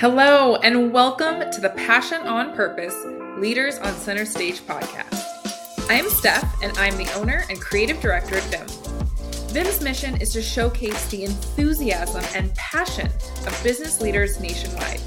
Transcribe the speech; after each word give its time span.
Hello, 0.00 0.54
and 0.54 0.92
welcome 0.92 1.50
to 1.50 1.60
the 1.60 1.70
Passion 1.70 2.22
on 2.22 2.54
Purpose 2.54 2.94
Leaders 3.36 3.78
on 3.78 3.92
Center 3.94 4.24
Stage 4.24 4.60
podcast. 4.60 5.90
I 5.90 5.94
am 5.94 6.08
Steph, 6.08 6.62
and 6.62 6.78
I'm 6.78 6.96
the 6.96 7.12
owner 7.14 7.44
and 7.50 7.60
creative 7.60 8.00
director 8.00 8.36
at 8.36 8.44
Viim. 8.44 8.68
Viim's 9.52 9.80
mission 9.80 10.16
is 10.20 10.32
to 10.34 10.40
showcase 10.40 11.08
the 11.08 11.24
enthusiasm 11.24 12.24
and 12.36 12.54
passion 12.54 13.08
of 13.08 13.60
business 13.64 14.00
leaders 14.00 14.38
nationwide. 14.38 15.00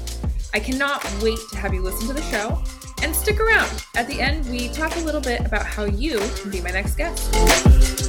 I 0.52 0.60
cannot 0.60 1.02
wait 1.22 1.38
to 1.52 1.56
have 1.56 1.72
you 1.72 1.80
listen 1.80 2.06
to 2.08 2.12
the 2.12 2.22
show 2.24 2.62
and 3.02 3.16
stick 3.16 3.40
around. 3.40 3.86
At 3.96 4.08
the 4.08 4.20
end, 4.20 4.44
we 4.50 4.68
talk 4.68 4.94
a 4.96 5.00
little 5.00 5.22
bit 5.22 5.40
about 5.40 5.64
how 5.64 5.84
you 5.86 6.18
can 6.42 6.50
be 6.50 6.60
my 6.60 6.70
next 6.70 6.96
guest. 6.96 8.01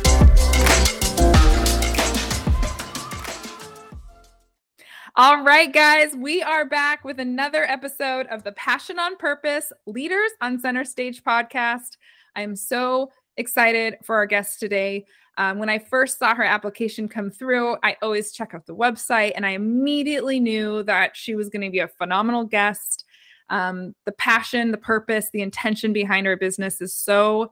All 5.15 5.43
right, 5.43 5.71
guys, 5.71 6.15
we 6.15 6.41
are 6.41 6.65
back 6.65 7.05
with 7.05 7.19
another 7.19 7.65
episode 7.65 8.25
of 8.31 8.43
the 8.43 8.51
Passion 8.53 8.97
on 8.97 9.15
Purpose 9.15 9.71
Leaders 9.85 10.31
on 10.41 10.59
Center 10.59 10.83
Stage 10.83 11.23
podcast. 11.23 11.97
I 12.35 12.41
am 12.41 12.55
so 12.55 13.11
excited 13.37 13.97
for 14.03 14.15
our 14.15 14.25
guest 14.25 14.59
today. 14.59 15.05
Um, 15.37 15.59
when 15.59 15.69
I 15.69 15.77
first 15.77 16.17
saw 16.17 16.33
her 16.33 16.43
application 16.43 17.07
come 17.07 17.29
through, 17.29 17.77
I 17.83 17.95
always 18.01 18.31
check 18.31 18.55
out 18.55 18.65
the 18.65 18.75
website 18.75 19.33
and 19.35 19.45
I 19.45 19.51
immediately 19.51 20.39
knew 20.39 20.81
that 20.85 21.15
she 21.15 21.35
was 21.35 21.49
going 21.49 21.61
to 21.61 21.69
be 21.69 21.77
a 21.77 21.87
phenomenal 21.87 22.45
guest. 22.45 23.05
Um, 23.51 23.93
the 24.07 24.13
passion, 24.13 24.71
the 24.71 24.77
purpose, 24.79 25.29
the 25.31 25.43
intention 25.43 25.93
behind 25.93 26.25
her 26.25 26.37
business 26.37 26.81
is 26.81 26.95
so 26.95 27.51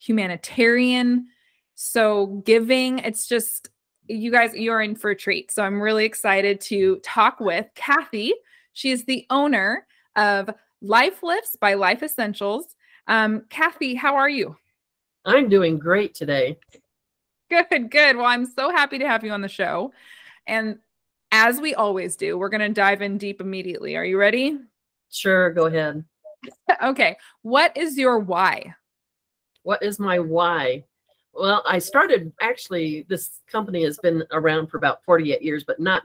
humanitarian, 0.00 1.28
so 1.76 2.42
giving. 2.44 2.98
It's 2.98 3.26
just 3.26 3.70
you 4.10 4.30
guys, 4.30 4.54
you're 4.54 4.80
in 4.80 4.94
for 4.94 5.10
a 5.10 5.16
treat. 5.16 5.52
So 5.52 5.62
I'm 5.62 5.80
really 5.80 6.04
excited 6.04 6.60
to 6.62 6.96
talk 6.98 7.40
with 7.40 7.66
Kathy. 7.74 8.34
She 8.72 8.90
is 8.90 9.04
the 9.04 9.26
owner 9.30 9.86
of 10.16 10.50
LifeLyfts 10.82 11.58
by 11.60 11.74
Life 11.74 12.02
Essentials. 12.02 12.76
Um, 13.06 13.44
Kathy, 13.50 13.94
how 13.94 14.16
are 14.16 14.28
you? 14.28 14.56
I'm 15.24 15.48
doing 15.48 15.78
great 15.78 16.14
today. 16.14 16.58
Good, 17.50 17.90
good. 17.90 18.16
Well, 18.16 18.26
I'm 18.26 18.46
so 18.46 18.70
happy 18.70 18.98
to 18.98 19.08
have 19.08 19.24
you 19.24 19.32
on 19.32 19.40
the 19.40 19.48
show. 19.48 19.92
And 20.46 20.78
as 21.32 21.60
we 21.60 21.74
always 21.74 22.16
do, 22.16 22.38
we're 22.38 22.48
going 22.48 22.60
to 22.60 22.68
dive 22.68 23.02
in 23.02 23.18
deep 23.18 23.40
immediately. 23.40 23.96
Are 23.96 24.04
you 24.04 24.18
ready? 24.18 24.58
Sure, 25.10 25.52
go 25.52 25.66
ahead. 25.66 26.04
okay. 26.82 27.16
What 27.42 27.76
is 27.76 27.98
your 27.98 28.18
why? 28.18 28.74
What 29.62 29.82
is 29.82 29.98
my 29.98 30.18
why? 30.18 30.84
Well, 31.32 31.62
I 31.66 31.78
started 31.78 32.32
actually, 32.40 33.06
this 33.08 33.40
company 33.50 33.84
has 33.84 33.98
been 33.98 34.24
around 34.32 34.66
for 34.68 34.78
about 34.78 35.04
48 35.04 35.42
years, 35.42 35.64
but 35.64 35.80
not 35.80 36.02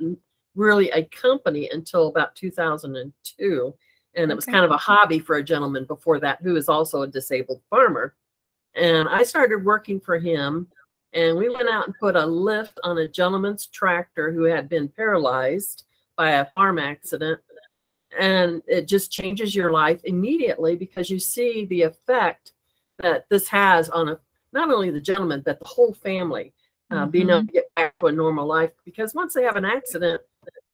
really 0.55 0.89
a 0.91 1.03
company 1.05 1.69
until 1.71 2.07
about 2.07 2.35
2002. 2.35 3.75
And 4.15 4.31
it 4.31 4.35
was 4.35 4.45
kind 4.45 4.63
of 4.63 4.71
a 4.71 4.77
hobby 4.77 5.19
for 5.19 5.37
a 5.37 5.43
gentleman 5.43 5.85
before 5.85 6.19
that 6.19 6.41
who 6.41 6.55
is 6.55 6.69
also 6.69 7.01
a 7.01 7.07
disabled 7.07 7.61
farmer. 7.69 8.15
And 8.75 9.09
I 9.09 9.23
started 9.23 9.65
working 9.65 9.99
for 9.99 10.17
him. 10.17 10.67
And 11.13 11.37
we 11.37 11.49
went 11.49 11.69
out 11.69 11.85
and 11.85 11.95
put 11.97 12.15
a 12.15 12.25
lift 12.25 12.79
on 12.83 12.97
a 12.97 13.07
gentleman's 13.07 13.67
tractor 13.67 14.31
who 14.31 14.43
had 14.43 14.67
been 14.67 14.89
paralyzed 14.89 15.85
by 16.17 16.31
a 16.31 16.45
farm 16.55 16.77
accident. 16.77 17.39
And 18.17 18.61
it 18.67 18.87
just 18.87 19.11
changes 19.11 19.55
your 19.55 19.71
life 19.71 20.01
immediately 20.03 20.75
because 20.75 21.09
you 21.09 21.19
see 21.19 21.65
the 21.65 21.83
effect 21.83 22.51
that 22.99 23.25
this 23.29 23.47
has 23.49 23.89
on 23.89 24.09
a 24.09 24.19
not 24.55 24.71
only 24.71 24.89
the 24.89 25.01
gentleman, 25.01 25.43
but 25.45 25.59
the 25.59 25.67
whole 25.67 25.93
family 25.93 26.53
uh, 26.89 26.95
mm-hmm. 26.95 27.11
being 27.11 27.29
able 27.29 27.45
to 27.45 27.51
get 27.51 27.75
back 27.75 27.93
to 27.99 28.07
a 28.07 28.11
normal 28.11 28.47
life. 28.47 28.71
Because 28.85 29.13
once 29.13 29.33
they 29.33 29.43
have 29.43 29.57
an 29.57 29.65
accident, 29.65 30.21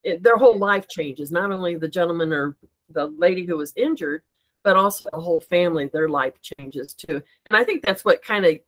it, 0.03 0.23
their 0.23 0.37
whole 0.37 0.57
life 0.57 0.87
changes. 0.87 1.31
Not 1.31 1.51
only 1.51 1.75
the 1.75 1.87
gentleman 1.87 2.31
or 2.31 2.55
the 2.89 3.07
lady 3.07 3.45
who 3.45 3.57
was 3.57 3.73
injured, 3.75 4.21
but 4.63 4.77
also 4.77 5.09
the 5.11 5.19
whole 5.19 5.41
family, 5.41 5.87
their 5.87 6.07
life 6.07 6.35
changes 6.41 6.93
too. 6.93 7.21
And 7.49 7.57
I 7.57 7.63
think 7.63 7.83
that's 7.83 8.05
what 8.05 8.23
kind 8.23 8.45
of 8.45 8.59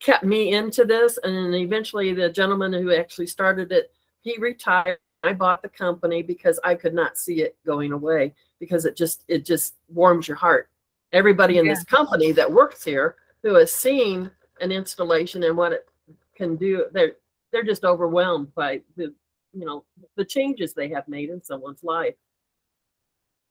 kept 0.00 0.24
me 0.24 0.52
into 0.52 0.84
this. 0.84 1.18
And 1.22 1.54
eventually, 1.54 2.12
the 2.12 2.28
gentleman 2.28 2.72
who 2.72 2.92
actually 2.92 3.28
started 3.28 3.70
it, 3.72 3.92
he 4.20 4.36
retired. 4.38 4.98
I 5.22 5.32
bought 5.32 5.62
the 5.62 5.68
company 5.68 6.22
because 6.22 6.60
I 6.62 6.74
could 6.74 6.94
not 6.94 7.18
see 7.18 7.42
it 7.42 7.56
going 7.64 7.92
away 7.92 8.34
because 8.60 8.84
it 8.84 8.96
just 8.96 9.24
it 9.28 9.44
just 9.44 9.74
warms 9.88 10.28
your 10.28 10.36
heart. 10.36 10.68
Everybody 11.12 11.58
in 11.58 11.66
yeah. 11.66 11.74
this 11.74 11.84
company 11.84 12.32
that 12.32 12.52
works 12.52 12.84
here 12.84 13.16
who 13.46 13.54
has 13.54 13.72
seen 13.72 14.28
an 14.60 14.72
installation 14.72 15.44
and 15.44 15.56
what 15.56 15.70
it 15.70 15.88
can 16.34 16.56
do, 16.56 16.86
they're 16.92 17.12
they're 17.52 17.62
just 17.62 17.84
overwhelmed 17.84 18.52
by 18.56 18.80
the 18.96 19.14
you 19.52 19.64
know 19.64 19.84
the 20.16 20.24
changes 20.24 20.74
they 20.74 20.88
have 20.88 21.06
made 21.06 21.30
in 21.30 21.40
someone's 21.40 21.84
life. 21.84 22.16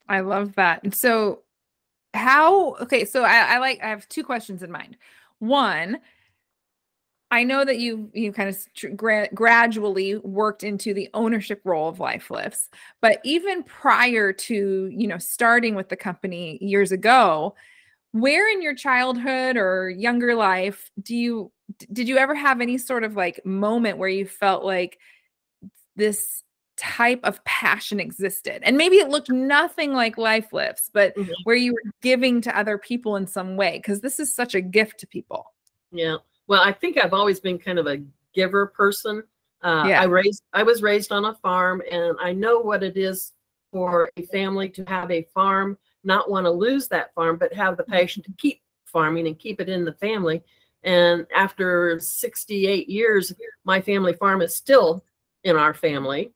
I 0.09 0.19
love 0.19 0.53
that. 0.55 0.83
And 0.83 0.93
So 0.93 1.43
how 2.13 2.75
okay, 2.75 3.05
so 3.05 3.23
I, 3.23 3.55
I 3.55 3.57
like 3.59 3.79
I 3.81 3.87
have 3.87 4.07
two 4.09 4.25
questions 4.25 4.63
in 4.63 4.69
mind. 4.69 4.97
One, 5.39 5.99
I 7.31 7.45
know 7.45 7.63
that 7.63 7.79
you 7.79 8.11
you 8.13 8.33
kind 8.33 8.49
of 8.49 8.97
gra- 8.97 9.29
gradually 9.33 10.17
worked 10.17 10.63
into 10.65 10.93
the 10.93 11.09
ownership 11.13 11.61
role 11.63 11.87
of 11.87 11.99
LifeLyfts, 11.99 12.67
but 13.01 13.21
even 13.23 13.63
prior 13.63 14.33
to 14.33 14.89
you 14.93 15.07
know 15.07 15.19
starting 15.19 15.73
with 15.73 15.87
the 15.87 15.95
company 15.95 16.57
years 16.59 16.91
ago, 16.91 17.55
where 18.15 18.49
in 18.49 18.61
your 18.61 18.73
childhood 18.73 19.57
or 19.57 19.89
younger 19.89 20.35
life 20.35 20.89
do 21.01 21.13
you 21.13 21.51
did 21.91 22.07
you 22.07 22.17
ever 22.17 22.33
have 22.33 22.61
any 22.61 22.77
sort 22.77 23.03
of 23.03 23.17
like 23.17 23.45
moment 23.45 23.97
where 23.97 24.07
you 24.07 24.25
felt 24.25 24.63
like 24.63 24.97
this 25.97 26.43
type 26.77 27.19
of 27.25 27.43
passion 27.43 27.99
existed 27.99 28.61
and 28.63 28.77
maybe 28.77 28.95
it 28.95 29.09
looked 29.09 29.29
nothing 29.29 29.91
like 29.91 30.15
LifeLyfts 30.15 30.89
but 30.93 31.13
mm-hmm. 31.17 31.29
where 31.43 31.57
you 31.57 31.73
were 31.73 31.91
giving 32.01 32.39
to 32.39 32.57
other 32.57 32.77
people 32.77 33.17
in 33.17 33.27
some 33.27 33.57
way 33.57 33.79
because 33.79 33.99
this 33.99 34.17
is 34.17 34.33
such 34.33 34.55
a 34.55 34.61
gift 34.61 34.97
to 34.97 35.07
people 35.07 35.53
yeah 35.91 36.15
well 36.47 36.61
i 36.61 36.71
think 36.71 36.97
i've 36.97 37.13
always 37.13 37.41
been 37.41 37.59
kind 37.59 37.79
of 37.79 37.85
a 37.85 38.01
giver 38.33 38.67
person 38.67 39.23
uh, 39.61 39.83
yeah. 39.87 40.01
i 40.01 40.05
raised 40.05 40.43
i 40.53 40.63
was 40.63 40.81
raised 40.81 41.11
on 41.11 41.25
a 41.25 41.33
farm 41.35 41.81
and 41.91 42.15
i 42.21 42.31
know 42.31 42.59
what 42.59 42.81
it 42.81 42.95
is 42.95 43.33
for 43.73 44.09
a 44.15 44.21
family 44.23 44.69
to 44.69 44.85
have 44.85 45.11
a 45.11 45.23
farm 45.33 45.77
not 46.05 46.29
want 46.29 46.45
to 46.45 46.51
lose 46.51 46.87
that 46.89 47.13
farm, 47.13 47.37
but 47.37 47.53
have 47.53 47.77
the 47.77 47.83
mm-hmm. 47.83 47.93
passion 47.93 48.23
to 48.23 48.31
keep 48.37 48.61
farming 48.85 49.27
and 49.27 49.39
keep 49.39 49.59
it 49.59 49.69
in 49.69 49.85
the 49.85 49.93
family. 49.93 50.43
And 50.83 51.25
after 51.35 51.99
68 51.99 52.87
years, 52.87 53.33
my 53.63 53.81
family 53.81 54.13
farm 54.13 54.41
is 54.41 54.55
still 54.55 55.03
in 55.43 55.55
our 55.55 55.73
family. 55.73 56.31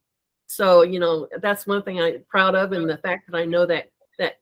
So, 0.48 0.82
you 0.82 1.00
know, 1.00 1.28
that's 1.42 1.68
one 1.68 1.84
thing 1.84 2.02
I'm 2.02 2.24
proud 2.28 2.56
of. 2.56 2.72
And 2.72 2.90
the 2.90 2.98
fact 2.98 3.30
that 3.30 3.38
I 3.38 3.46
know 3.46 3.66
that 3.68 3.90
that 4.18 4.38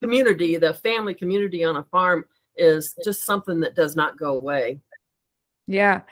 community, 0.00 0.56
the 0.56 0.74
family 0.74 1.14
community 1.14 1.64
on 1.64 1.76
a 1.76 1.84
farm 1.84 2.24
is 2.56 2.94
just 3.04 3.24
something 3.24 3.60
that 3.60 3.74
does 3.74 3.96
not 3.96 4.18
go 4.18 4.36
away. 4.36 4.80
Yeah. 5.66 6.02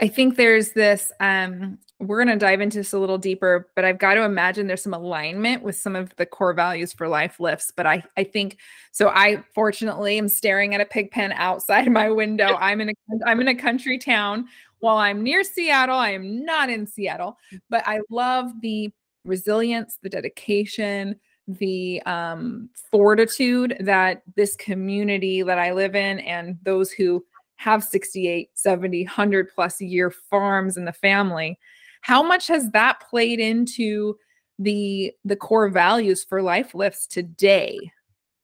I 0.00 0.08
think 0.08 0.36
there's 0.36 0.72
this 0.72 1.12
um 1.20 1.78
we're 2.00 2.22
going 2.22 2.38
to 2.38 2.44
dive 2.44 2.60
into 2.60 2.78
this 2.78 2.92
a 2.92 2.98
little 2.98 3.18
deeper, 3.18 3.68
but 3.76 3.84
I've 3.84 3.98
got 3.98 4.14
to 4.14 4.22
imagine 4.22 4.66
there's 4.66 4.82
some 4.82 4.94
alignment 4.94 5.62
with 5.62 5.76
some 5.76 5.96
of 5.96 6.14
the 6.16 6.26
core 6.26 6.52
values 6.52 6.92
for 6.92 7.06
LifeLyfts. 7.06 7.72
But 7.74 7.86
I, 7.86 8.02
I 8.16 8.24
think 8.24 8.58
so. 8.92 9.08
I 9.08 9.42
fortunately 9.54 10.18
am 10.18 10.28
staring 10.28 10.74
at 10.74 10.80
a 10.80 10.84
pig 10.84 11.10
pen 11.10 11.32
outside 11.32 11.88
my 11.90 12.10
window. 12.10 12.56
I'm 12.60 12.80
in 12.80 12.90
a, 12.90 12.94
I'm 13.26 13.40
in 13.40 13.48
a 13.48 13.54
country 13.54 13.98
town. 13.98 14.46
While 14.80 14.98
I'm 14.98 15.22
near 15.22 15.44
Seattle, 15.44 15.96
I 15.96 16.10
am 16.10 16.44
not 16.44 16.68
in 16.68 16.86
Seattle, 16.86 17.38
but 17.70 17.86
I 17.86 18.00
love 18.10 18.50
the 18.60 18.92
resilience, 19.24 19.98
the 20.02 20.10
dedication, 20.10 21.18
the 21.48 22.02
um, 22.02 22.68
fortitude 22.90 23.76
that 23.80 24.22
this 24.36 24.56
community 24.56 25.42
that 25.42 25.58
I 25.58 25.72
live 25.72 25.94
in 25.94 26.18
and 26.20 26.58
those 26.64 26.90
who 26.90 27.24
have 27.56 27.84
68, 27.84 28.50
70, 28.54 29.04
100 29.04 29.48
plus 29.54 29.80
year 29.80 30.10
farms 30.10 30.76
in 30.76 30.84
the 30.84 30.92
family 30.92 31.58
how 32.04 32.22
much 32.22 32.48
has 32.48 32.70
that 32.72 33.00
played 33.00 33.40
into 33.40 34.14
the 34.58 35.10
the 35.24 35.36
core 35.36 35.70
values 35.70 36.22
for 36.22 36.42
LifeLyfts 36.42 37.08
today 37.08 37.78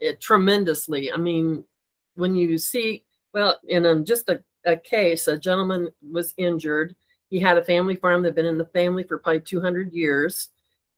it 0.01 0.21
tremendously 0.21 1.13
i 1.13 1.17
mean 1.17 1.63
when 2.15 2.35
you 2.35 2.57
see 2.57 3.05
well 3.35 3.61
in 3.69 3.85
a, 3.85 4.03
just 4.03 4.29
a, 4.31 4.43
a 4.65 4.77
case 4.77 5.29
a 5.29 5.39
gentleman 5.39 5.89
was 6.11 6.33
injured 6.39 6.97
he 7.29 7.39
had 7.39 7.59
a 7.59 7.65
family 7.65 7.97
farm 7.97 8.23
that 8.23 8.29
had 8.29 8.35
been 8.35 8.47
in 8.47 8.59
the 8.59 8.65
family 8.67 9.05
for 9.05 9.19
probably 9.19 9.41
200 9.41 9.93
years 9.93 10.49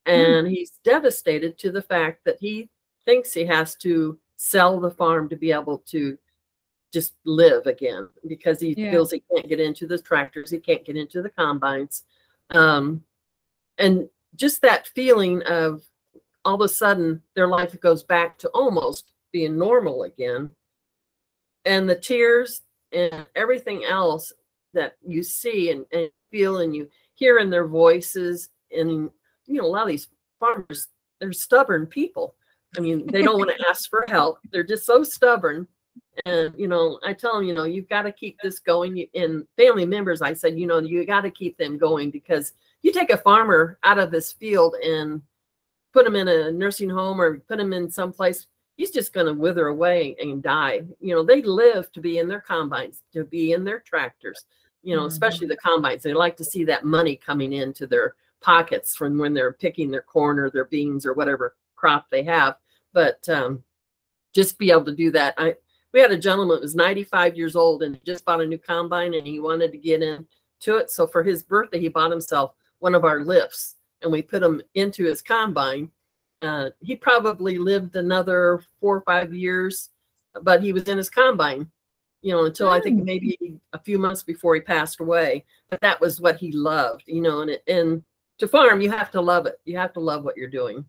hmm. 0.06 0.12
and 0.12 0.46
mm. 0.46 0.50
he's 0.50 0.78
devastated 0.84 1.58
to 1.58 1.72
the 1.72 1.82
fact 1.82 2.24
that 2.24 2.36
he 2.38 2.70
thinks 3.04 3.32
he 3.32 3.44
has 3.44 3.74
to 3.74 4.16
sell 4.36 4.78
the 4.78 4.90
farm 4.90 5.28
to 5.28 5.36
be 5.36 5.50
able 5.50 5.78
to 5.78 6.16
just 6.92 7.14
live 7.24 7.66
again 7.66 8.08
because 8.26 8.60
he 8.60 8.74
yeah. 8.76 8.90
feels 8.90 9.10
he 9.10 9.22
can't 9.32 9.48
get 9.48 9.60
into 9.60 9.86
the 9.86 9.98
tractors 9.98 10.50
he 10.50 10.58
can't 10.58 10.84
get 10.84 10.96
into 10.96 11.22
the 11.22 11.30
combines 11.30 12.04
um, 12.50 13.02
and 13.78 14.08
just 14.36 14.62
that 14.62 14.88
feeling 14.88 15.42
of 15.42 15.82
all 16.44 16.54
of 16.54 16.60
a 16.60 16.68
sudden 16.68 17.22
their 17.34 17.48
life 17.48 17.78
goes 17.80 18.02
back 18.02 18.38
to 18.38 18.48
almost 18.48 19.12
being 19.32 19.58
normal 19.58 20.04
again. 20.04 20.50
And 21.64 21.88
the 21.88 21.96
tears 21.96 22.62
and 22.92 23.26
everything 23.36 23.84
else 23.84 24.32
that 24.74 24.96
you 25.06 25.22
see 25.22 25.70
and, 25.70 25.86
and 25.92 26.10
feel 26.30 26.58
and 26.58 26.74
you 26.74 26.88
hear 27.14 27.38
in 27.38 27.50
their 27.50 27.66
voices. 27.66 28.48
And, 28.76 29.10
you 29.46 29.60
know, 29.60 29.66
a 29.66 29.68
lot 29.68 29.82
of 29.82 29.88
these 29.88 30.08
farmers, 30.40 30.88
they're 31.20 31.32
stubborn 31.32 31.86
people. 31.86 32.34
I 32.76 32.80
mean, 32.80 33.06
they 33.06 33.22
don't 33.22 33.38
want 33.38 33.50
to 33.56 33.66
ask 33.68 33.88
for 33.88 34.04
help. 34.08 34.38
They're 34.50 34.64
just 34.64 34.86
so 34.86 35.04
stubborn. 35.04 35.68
And 36.26 36.54
you 36.56 36.68
know, 36.68 36.98
I 37.04 37.12
tell 37.12 37.36
them, 37.36 37.44
you 37.44 37.54
know, 37.54 37.64
you've 37.64 37.88
got 37.88 38.02
to 38.02 38.12
keep 38.12 38.38
this 38.42 38.58
going. 38.58 39.06
And 39.14 39.46
family 39.56 39.86
members, 39.86 40.22
I 40.22 40.34
said, 40.34 40.58
you 40.58 40.66
know, 40.66 40.78
you 40.78 41.04
got 41.06 41.22
to 41.22 41.30
keep 41.30 41.56
them 41.56 41.78
going 41.78 42.10
because 42.10 42.52
you 42.82 42.92
take 42.92 43.10
a 43.10 43.16
farmer 43.16 43.78
out 43.82 43.98
of 43.98 44.10
this 44.10 44.32
field 44.32 44.74
and 44.84 45.22
put 45.92 46.06
him 46.06 46.16
in 46.16 46.28
a 46.28 46.50
nursing 46.50 46.90
home 46.90 47.20
or 47.20 47.38
put 47.38 47.60
him 47.60 47.72
in 47.72 47.90
some 47.90 48.12
place 48.12 48.46
he's 48.76 48.90
just 48.90 49.12
going 49.12 49.26
to 49.26 49.32
wither 49.32 49.68
away 49.68 50.16
and 50.20 50.42
die. 50.42 50.82
You 51.00 51.14
know, 51.14 51.22
they 51.22 51.42
live 51.42 51.92
to 51.92 52.00
be 52.00 52.18
in 52.18 52.28
their 52.28 52.40
combines, 52.40 53.02
to 53.12 53.24
be 53.24 53.52
in 53.52 53.64
their 53.64 53.80
tractors, 53.80 54.44
you 54.82 54.96
know, 54.96 55.02
mm-hmm. 55.02 55.08
especially 55.08 55.46
the 55.46 55.56
combines. 55.56 56.02
They 56.02 56.14
like 56.14 56.36
to 56.38 56.44
see 56.44 56.64
that 56.64 56.84
money 56.84 57.16
coming 57.16 57.52
into 57.52 57.86
their 57.86 58.14
pockets 58.40 58.96
from 58.96 59.18
when 59.18 59.34
they're 59.34 59.52
picking 59.52 59.90
their 59.90 60.02
corn 60.02 60.38
or 60.38 60.50
their 60.50 60.64
beans 60.64 61.06
or 61.06 61.14
whatever 61.14 61.54
crop 61.76 62.06
they 62.10 62.24
have. 62.24 62.56
But 62.92 63.28
um, 63.28 63.62
just 64.34 64.58
be 64.58 64.70
able 64.70 64.86
to 64.86 64.96
do 64.96 65.10
that. 65.12 65.34
I 65.38 65.54
we 65.92 66.00
had 66.00 66.12
a 66.12 66.18
gentleman 66.18 66.56
that 66.56 66.62
was 66.62 66.74
95 66.74 67.36
years 67.36 67.56
old 67.56 67.82
and 67.82 68.02
just 68.04 68.24
bought 68.24 68.40
a 68.40 68.46
new 68.46 68.58
combine 68.58 69.14
and 69.14 69.26
he 69.26 69.40
wanted 69.40 69.72
to 69.72 69.78
get 69.78 70.02
into 70.02 70.76
it. 70.76 70.90
So 70.90 71.06
for 71.06 71.22
his 71.22 71.42
birthday, 71.42 71.80
he 71.80 71.88
bought 71.88 72.10
himself 72.10 72.54
one 72.78 72.94
of 72.94 73.04
our 73.04 73.20
lifts 73.20 73.76
and 74.02 74.10
we 74.10 74.22
put 74.22 74.42
him 74.42 74.62
into 74.74 75.04
his 75.04 75.22
combine 75.22 75.90
uh, 76.42 76.70
he 76.80 76.96
probably 76.96 77.56
lived 77.56 77.96
another 77.96 78.62
four 78.80 78.96
or 78.96 79.02
five 79.02 79.32
years, 79.32 79.90
but 80.42 80.62
he 80.62 80.72
was 80.72 80.84
in 80.84 80.98
his 80.98 81.08
combine, 81.08 81.70
you 82.20 82.32
know, 82.32 82.44
until 82.44 82.68
I 82.68 82.80
think 82.80 82.98
hmm. 82.98 83.04
maybe 83.04 83.60
a 83.72 83.78
few 83.78 83.98
months 83.98 84.22
before 84.22 84.54
he 84.54 84.60
passed 84.60 85.00
away. 85.00 85.44
But 85.70 85.80
that 85.80 86.00
was 86.00 86.20
what 86.20 86.36
he 86.36 86.52
loved, 86.52 87.04
you 87.06 87.22
know, 87.22 87.42
and 87.42 87.50
it, 87.50 87.62
and 87.68 88.02
to 88.38 88.48
farm, 88.48 88.80
you 88.80 88.90
have 88.90 89.10
to 89.12 89.20
love 89.20 89.46
it. 89.46 89.60
You 89.64 89.78
have 89.78 89.92
to 89.92 90.00
love 90.00 90.24
what 90.24 90.36
you're 90.36 90.50
doing. 90.50 90.84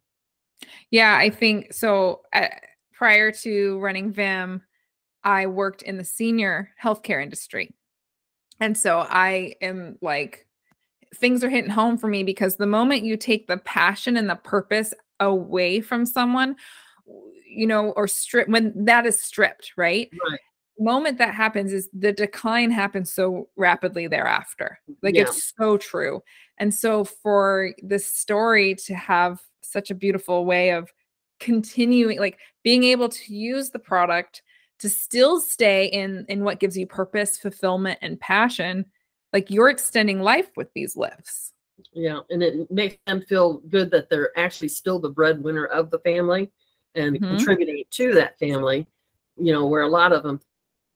Yeah, 0.89 1.15
I 1.15 1.29
think 1.29 1.73
so. 1.73 2.21
Uh, 2.33 2.47
prior 2.91 3.31
to 3.31 3.79
running 3.79 4.11
Viim, 4.11 4.61
I 5.23 5.47
worked 5.47 5.81
in 5.81 5.97
the 5.97 6.03
senior 6.03 6.71
healthcare 6.81 7.21
industry. 7.21 7.73
And 8.59 8.77
so 8.77 9.05
I 9.09 9.55
am 9.61 9.97
like, 10.01 10.45
things 11.15 11.43
are 11.43 11.49
hitting 11.49 11.69
home 11.69 11.97
for 11.97 12.07
me 12.07 12.23
because 12.23 12.55
the 12.55 12.67
moment 12.67 13.03
you 13.03 13.17
take 13.17 13.47
the 13.47 13.57
passion 13.57 14.17
and 14.17 14.29
the 14.29 14.35
purpose 14.35 14.93
away 15.19 15.79
from 15.79 16.05
someone 16.05 16.55
you 17.45 17.67
know 17.67 17.91
or 17.91 18.07
strip 18.07 18.47
when 18.47 18.73
that 18.85 19.05
is 19.05 19.19
stripped 19.19 19.73
right 19.77 20.09
right 20.29 20.39
moment 20.79 21.19
that 21.19 21.35
happens 21.35 21.71
is 21.71 21.87
the 21.93 22.11
decline 22.11 22.71
happens 22.71 23.13
so 23.13 23.47
rapidly 23.55 24.07
thereafter 24.07 24.79
like 25.03 25.15
yeah. 25.15 25.21
it's 25.21 25.53
so 25.55 25.77
true 25.77 26.21
and 26.57 26.73
so 26.73 27.03
for 27.03 27.73
this 27.83 28.05
story 28.05 28.73
to 28.73 28.95
have 28.95 29.39
such 29.61 29.91
a 29.91 29.95
beautiful 29.95 30.45
way 30.45 30.71
of 30.71 30.91
continuing 31.39 32.19
like 32.19 32.39
being 32.63 32.83
able 32.83 33.07
to 33.07 33.33
use 33.33 33.69
the 33.69 33.79
product 33.79 34.41
to 34.83 34.89
still 34.89 35.39
stay 35.39 35.85
in 35.85 36.25
in 36.30 36.44
what 36.44 36.59
gives 36.59 36.77
you 36.77 36.85
purpose 36.85 37.38
fulfillment 37.38 37.97
and 38.01 38.19
passion 38.19 38.85
like 39.31 39.50
you're 39.50 39.69
extending 39.69 40.21
life 40.21 40.51
with 40.56 40.68
these 40.75 40.95
lifts 40.95 41.53
yeah, 41.91 42.19
and 42.30 42.41
it 42.41 42.69
makes 42.71 42.97
them 43.07 43.21
feel 43.21 43.59
good 43.69 43.91
that 43.91 44.09
they're 44.09 44.38
actually 44.38 44.69
still 44.69 45.00
the 45.00 45.09
breadwinner 45.09 45.65
of 45.65 45.89
the 45.89 46.00
family 46.00 46.51
and 46.95 47.15
mm-hmm. 47.15 47.35
contributing 47.35 47.83
to 47.91 48.13
that 48.13 48.38
family. 48.39 48.88
You 49.38 49.53
know, 49.53 49.65
where 49.65 49.81
a 49.81 49.89
lot 49.89 50.13
of 50.13 50.24
them, 50.24 50.39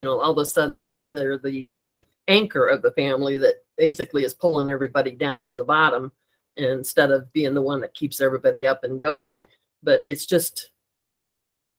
you 0.03 0.09
know, 0.09 0.19
all 0.19 0.31
of 0.31 0.37
a 0.37 0.45
sudden 0.45 0.75
they're 1.15 1.37
the 1.37 1.67
anchor 2.27 2.67
of 2.67 2.81
the 2.81 2.91
family 2.91 3.37
that 3.37 3.55
basically 3.77 4.23
is 4.23 4.33
pulling 4.33 4.69
everybody 4.69 5.11
down 5.11 5.35
to 5.35 5.39
the 5.59 5.63
bottom 5.63 6.11
instead 6.55 7.11
of 7.11 7.31
being 7.33 7.53
the 7.53 7.61
one 7.61 7.81
that 7.81 7.93
keeps 7.93 8.21
everybody 8.21 8.67
up 8.67 8.83
and 8.83 9.01
going. 9.01 9.15
But 9.81 10.01
it's 10.09 10.25
just 10.25 10.71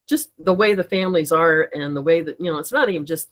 just 0.08 0.30
the 0.38 0.54
way 0.54 0.74
the 0.74 0.84
families 0.84 1.32
are 1.32 1.68
and 1.74 1.96
the 1.96 2.02
way 2.02 2.22
that 2.22 2.40
you 2.40 2.50
know 2.50 2.58
it's 2.58 2.72
not 2.72 2.88
even 2.88 3.06
just 3.06 3.28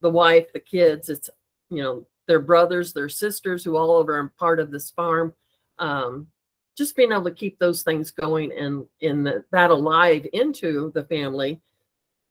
the 0.00 0.10
wife 0.10 0.52
the 0.52 0.60
kids 0.60 1.08
it's 1.08 1.28
you 1.70 1.82
know 1.82 2.06
their 2.30 2.38
brothers, 2.38 2.92
their 2.92 3.08
sisters, 3.08 3.64
who 3.64 3.76
all 3.76 3.90
over 3.90 4.16
are 4.16 4.32
part 4.38 4.60
of 4.60 4.70
this 4.70 4.88
farm. 4.88 5.34
Um, 5.80 6.28
just 6.78 6.94
being 6.94 7.10
able 7.10 7.24
to 7.24 7.32
keep 7.32 7.58
those 7.58 7.82
things 7.82 8.12
going 8.12 8.52
and 8.52 8.86
in 9.00 9.24
that 9.50 9.70
alive 9.70 10.28
into 10.32 10.92
the 10.94 11.02
family 11.02 11.60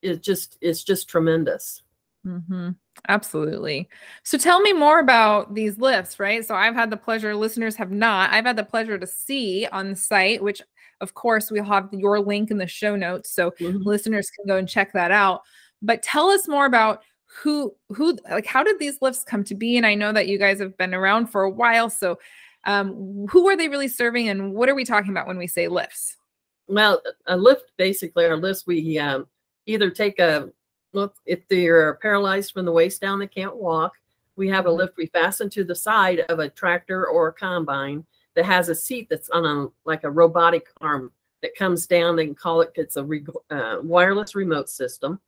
is 0.01 0.19
just 0.19 0.57
it's 0.61 0.85
just 0.85 1.09
tremendous. 1.09 1.83
Mm-hmm. 2.25 2.69
Absolutely. 3.09 3.89
So 4.23 4.37
tell 4.37 4.61
me 4.61 4.71
more 4.71 4.99
about 4.99 5.53
these 5.53 5.77
lifts, 5.77 6.17
right? 6.17 6.45
So 6.45 6.55
I've 6.55 6.75
had 6.75 6.91
the 6.91 6.97
pleasure, 6.97 7.35
listeners 7.35 7.75
have 7.75 7.91
not. 7.91 8.31
I've 8.31 8.45
had 8.45 8.55
the 8.55 8.63
pleasure 8.63 8.97
to 8.97 9.07
see 9.07 9.67
on 9.69 9.89
the 9.89 9.95
site, 9.97 10.41
which 10.41 10.61
of 11.01 11.13
course 11.13 11.51
we'll 11.51 11.63
have 11.63 11.89
your 11.91 12.19
link 12.19 12.51
in 12.51 12.57
the 12.57 12.67
show 12.67 12.95
notes 12.95 13.31
so 13.31 13.51
mm-hmm. 13.51 13.81
listeners 13.83 14.29
can 14.29 14.45
go 14.47 14.57
and 14.57 14.67
check 14.67 14.93
that 14.93 15.11
out. 15.11 15.41
But 15.81 16.03
tell 16.03 16.29
us 16.29 16.47
more 16.47 16.65
about 16.65 17.01
who 17.29 17.75
who 17.89 18.17
like 18.29 18.45
how 18.45 18.63
did 18.63 18.79
these 18.79 19.01
lifts 19.01 19.23
come 19.23 19.43
to 19.43 19.53
be 19.53 19.77
and 19.77 19.85
i 19.85 19.93
know 19.93 20.11
that 20.11 20.27
you 20.27 20.37
guys 20.37 20.59
have 20.59 20.75
been 20.77 20.95
around 20.95 21.27
for 21.27 21.43
a 21.43 21.49
while 21.49 21.89
so 21.89 22.17
um 22.65 23.27
who 23.29 23.47
are 23.47 23.55
they 23.55 23.69
really 23.69 23.87
serving 23.87 24.29
and 24.29 24.53
what 24.53 24.67
are 24.67 24.75
we 24.75 24.83
talking 24.83 25.11
about 25.11 25.27
when 25.27 25.37
we 25.37 25.45
say 25.45 25.67
lifts 25.67 26.17
well 26.67 27.01
a 27.27 27.37
lift 27.37 27.71
basically 27.77 28.25
our 28.25 28.35
lifts 28.35 28.65
we 28.65 28.97
um, 28.97 29.27
either 29.67 29.91
take 29.91 30.17
a 30.19 30.49
look 30.93 31.15
if 31.25 31.47
they're 31.49 31.95
paralyzed 31.95 32.51
from 32.51 32.65
the 32.65 32.71
waist 32.71 32.99
down 32.99 33.19
they 33.19 33.27
can't 33.27 33.55
walk 33.55 33.93
we 34.35 34.49
have 34.49 34.65
a 34.65 34.69
mm-hmm. 34.69 34.79
lift 34.79 34.97
we 34.97 35.05
fasten 35.05 35.49
to 35.51 35.63
the 35.63 35.75
side 35.75 36.21
of 36.29 36.39
a 36.39 36.49
tractor 36.49 37.05
or 37.05 37.27
a 37.27 37.33
combine 37.33 38.03
that 38.39 38.45
has 38.45 38.69
a 38.69 38.75
seat 38.75 39.07
that's 39.09 39.29
on 39.29 39.45
a 39.45 39.67
like 39.85 40.03
a 40.03 40.09
robotic 40.09 40.67
arm 40.81 41.11
that 41.41 41.55
comes 41.55 41.87
down 41.87 42.15
they 42.15 42.25
can 42.25 42.35
call 42.35 42.61
it 42.61 42.71
it's 42.75 42.95
a 42.95 43.03
re, 43.03 43.25
uh, 43.49 43.77
wireless 43.81 44.35
remote 44.35 44.69
system 44.69 45.19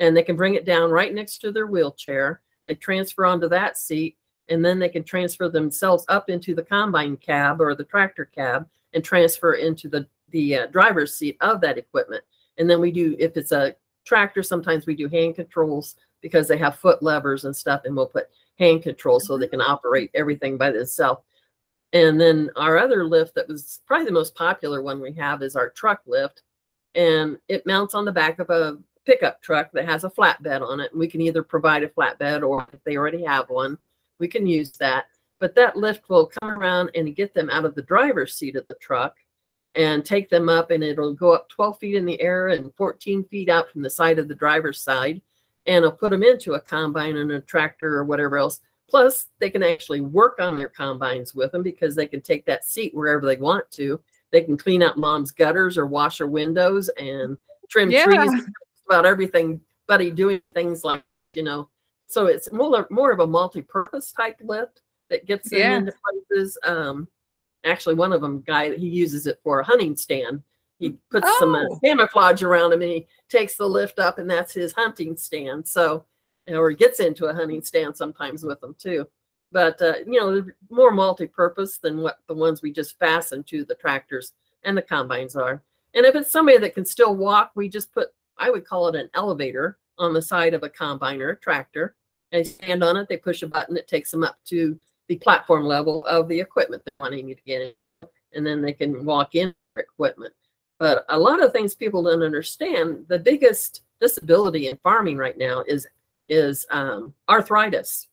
and 0.00 0.16
they 0.16 0.22
can 0.22 0.34
bring 0.34 0.54
it 0.54 0.64
down 0.64 0.90
right 0.90 1.14
next 1.14 1.38
to 1.38 1.52
their 1.52 1.66
wheelchair. 1.66 2.40
They 2.66 2.74
transfer 2.74 3.26
onto 3.26 3.48
that 3.50 3.78
seat, 3.78 4.16
and 4.48 4.64
then 4.64 4.78
they 4.78 4.88
can 4.88 5.04
transfer 5.04 5.48
themselves 5.48 6.04
up 6.08 6.28
into 6.28 6.54
the 6.54 6.62
combine 6.62 7.16
cab 7.18 7.60
or 7.60 7.74
the 7.74 7.84
tractor 7.84 8.24
cab 8.24 8.66
and 8.94 9.04
transfer 9.04 9.54
into 9.54 9.88
the 9.88 10.08
the 10.30 10.56
uh, 10.56 10.66
driver's 10.66 11.14
seat 11.14 11.36
of 11.40 11.60
that 11.60 11.76
equipment. 11.76 12.24
And 12.56 12.68
then 12.68 12.80
we 12.80 12.92
do, 12.92 13.16
if 13.18 13.36
it's 13.36 13.52
a 13.52 13.74
tractor, 14.04 14.42
sometimes 14.42 14.86
we 14.86 14.94
do 14.94 15.08
hand 15.08 15.34
controls 15.34 15.96
because 16.22 16.46
they 16.46 16.56
have 16.56 16.78
foot 16.78 17.02
levers 17.02 17.44
and 17.44 17.54
stuff, 17.54 17.82
and 17.84 17.94
we'll 17.94 18.06
put 18.06 18.28
hand 18.58 18.82
controls 18.82 19.26
so 19.26 19.36
they 19.36 19.48
can 19.48 19.60
operate 19.60 20.10
everything 20.14 20.56
by 20.56 20.70
themselves. 20.70 21.22
And 21.92 22.20
then 22.20 22.50
our 22.56 22.78
other 22.78 23.04
lift 23.04 23.34
that 23.34 23.48
was 23.48 23.80
probably 23.86 24.06
the 24.06 24.12
most 24.12 24.34
popular 24.34 24.82
one 24.82 25.00
we 25.00 25.12
have 25.14 25.42
is 25.42 25.56
our 25.56 25.70
truck 25.70 26.02
lift. 26.06 26.42
And 26.94 27.38
it 27.48 27.66
mounts 27.66 27.94
on 27.94 28.04
the 28.04 28.12
back 28.12 28.38
of 28.38 28.50
a 28.50 28.78
pickup 29.04 29.42
truck 29.42 29.70
that 29.72 29.86
has 29.86 30.04
a 30.04 30.10
flatbed 30.10 30.62
on 30.62 30.80
it. 30.80 30.92
And 30.92 31.00
we 31.00 31.08
can 31.08 31.20
either 31.20 31.42
provide 31.42 31.82
a 31.82 31.88
flatbed 31.88 32.46
or 32.46 32.66
if 32.72 32.82
they 32.84 32.96
already 32.96 33.24
have 33.24 33.48
one, 33.48 33.78
we 34.18 34.28
can 34.28 34.46
use 34.46 34.72
that. 34.72 35.06
But 35.40 35.54
that 35.54 35.76
lift 35.76 36.08
will 36.08 36.30
come 36.40 36.50
around 36.50 36.90
and 36.94 37.16
get 37.16 37.34
them 37.34 37.50
out 37.50 37.64
of 37.64 37.74
the 37.74 37.82
driver's 37.82 38.34
seat 38.34 38.56
of 38.56 38.68
the 38.68 38.76
truck 38.76 39.16
and 39.74 40.04
take 40.04 40.28
them 40.28 40.48
up, 40.48 40.70
and 40.70 40.82
it'll 40.82 41.14
go 41.14 41.32
up 41.32 41.48
12 41.48 41.78
feet 41.78 41.94
in 41.94 42.04
the 42.04 42.20
air 42.20 42.48
and 42.48 42.74
14 42.74 43.24
feet 43.24 43.48
out 43.48 43.70
from 43.70 43.82
the 43.82 43.90
side 43.90 44.18
of 44.18 44.28
the 44.28 44.34
driver's 44.34 44.80
side. 44.80 45.22
And 45.66 45.84
it'll 45.84 45.92
put 45.92 46.10
them 46.10 46.22
into 46.22 46.54
a 46.54 46.60
combine 46.60 47.16
and 47.16 47.30
a 47.30 47.40
tractor 47.40 47.96
or 47.96 48.04
whatever 48.04 48.38
else. 48.38 48.60
Plus, 48.90 49.26
they 49.38 49.50
can 49.50 49.62
actually 49.62 50.00
work 50.00 50.38
on 50.40 50.58
their 50.58 50.68
combines 50.68 51.34
with 51.34 51.52
them 51.52 51.62
because 51.62 51.94
they 51.94 52.06
can 52.06 52.20
take 52.20 52.44
that 52.46 52.64
seat 52.64 52.94
wherever 52.94 53.24
they 53.24 53.36
want 53.36 53.70
to. 53.72 54.00
They 54.32 54.42
can 54.42 54.56
clean 54.56 54.82
out 54.82 54.98
mom's 54.98 55.30
gutters 55.30 55.78
or 55.78 55.86
wash 55.86 56.18
her 56.18 56.26
windows 56.26 56.88
and 56.98 57.36
trim 57.68 57.90
yeah. 57.90 58.04
trees 58.04 58.46
about 58.88 59.06
everything, 59.06 59.60
buddy 59.86 60.10
doing 60.10 60.42
things 60.54 60.82
like, 60.84 61.04
you 61.34 61.44
know, 61.44 61.68
so 62.08 62.26
it's 62.26 62.50
more, 62.52 62.88
more 62.90 63.12
of 63.12 63.20
a 63.20 63.26
multi-purpose 63.26 64.12
type 64.12 64.40
lift 64.42 64.82
that 65.08 65.26
gets 65.26 65.50
them 65.50 65.58
yeah. 65.60 65.76
into 65.76 65.92
places. 66.28 66.58
Um, 66.64 67.06
actually 67.64 67.94
one 67.94 68.12
of 68.12 68.20
them 68.20 68.42
guy 68.46 68.74
he 68.76 68.88
uses 68.88 69.26
it 69.26 69.38
for 69.42 69.60
a 69.60 69.64
hunting 69.64 69.96
stand. 69.96 70.42
He 70.78 70.96
puts 71.10 71.26
oh. 71.28 71.36
some 71.38 71.54
uh, 71.54 71.64
oh. 71.70 71.78
camouflage 71.84 72.42
around 72.42 72.72
him 72.72 72.82
and 72.82 72.90
he 72.90 73.06
takes 73.28 73.56
the 73.56 73.66
lift 73.66 73.98
up 73.98 74.18
and 74.18 74.30
that's 74.30 74.52
his 74.52 74.72
hunting 74.72 75.16
stand. 75.16 75.68
So, 75.68 76.06
or 76.58 76.72
gets 76.72 77.00
into 77.00 77.26
a 77.26 77.34
hunting 77.34 77.62
stand 77.62 77.96
sometimes 77.96 78.44
with 78.44 78.60
them 78.60 78.74
too. 78.78 79.06
But, 79.52 79.80
uh, 79.82 79.94
you 80.06 80.20
know, 80.20 80.32
they're 80.32 80.56
more 80.70 80.92
multi-purpose 80.92 81.78
than 81.78 82.00
what 82.00 82.18
the 82.28 82.34
ones 82.34 82.62
we 82.62 82.72
just 82.72 82.98
fasten 82.98 83.42
to 83.44 83.64
the 83.64 83.74
tractors 83.74 84.32
and 84.62 84.76
the 84.76 84.82
combines 84.82 85.34
are. 85.34 85.62
And 85.94 86.06
if 86.06 86.14
it's 86.14 86.30
somebody 86.30 86.58
that 86.58 86.74
can 86.74 86.84
still 86.84 87.16
walk, 87.16 87.50
we 87.54 87.68
just 87.68 87.92
put 87.92 88.08
I 88.40 88.50
would 88.50 88.64
call 88.64 88.88
it 88.88 88.96
an 88.96 89.10
elevator 89.14 89.78
on 89.98 90.14
the 90.14 90.22
side 90.22 90.54
of 90.54 90.62
a 90.62 90.68
combine 90.68 91.20
or 91.20 91.30
a 91.30 91.36
tractor. 91.36 91.94
They 92.32 92.44
stand 92.44 92.82
on 92.82 92.96
it, 92.96 93.08
they 93.08 93.18
push 93.18 93.42
a 93.42 93.46
button, 93.46 93.76
it 93.76 93.86
takes 93.86 94.10
them 94.10 94.24
up 94.24 94.38
to 94.46 94.80
the 95.08 95.16
platform 95.16 95.64
level 95.64 96.06
of 96.06 96.26
the 96.28 96.40
equipment 96.40 96.82
they're 96.84 97.04
wanting 97.04 97.26
to 97.28 97.34
get 97.44 97.60
in, 97.60 98.08
and 98.32 98.46
then 98.46 98.62
they 98.62 98.72
can 98.72 99.04
walk 99.04 99.34
in 99.34 99.54
equipment. 99.76 100.32
But 100.78 101.04
a 101.10 101.18
lot 101.18 101.42
of 101.42 101.52
things 101.52 101.74
people 101.74 102.02
don't 102.02 102.22
understand. 102.22 103.04
The 103.08 103.18
biggest 103.18 103.82
disability 104.00 104.68
in 104.68 104.78
farming 104.78 105.18
right 105.18 105.36
now 105.36 105.62
is 105.66 105.86
is 106.30 106.64
um, 106.70 107.12
arthritis, 107.28 108.08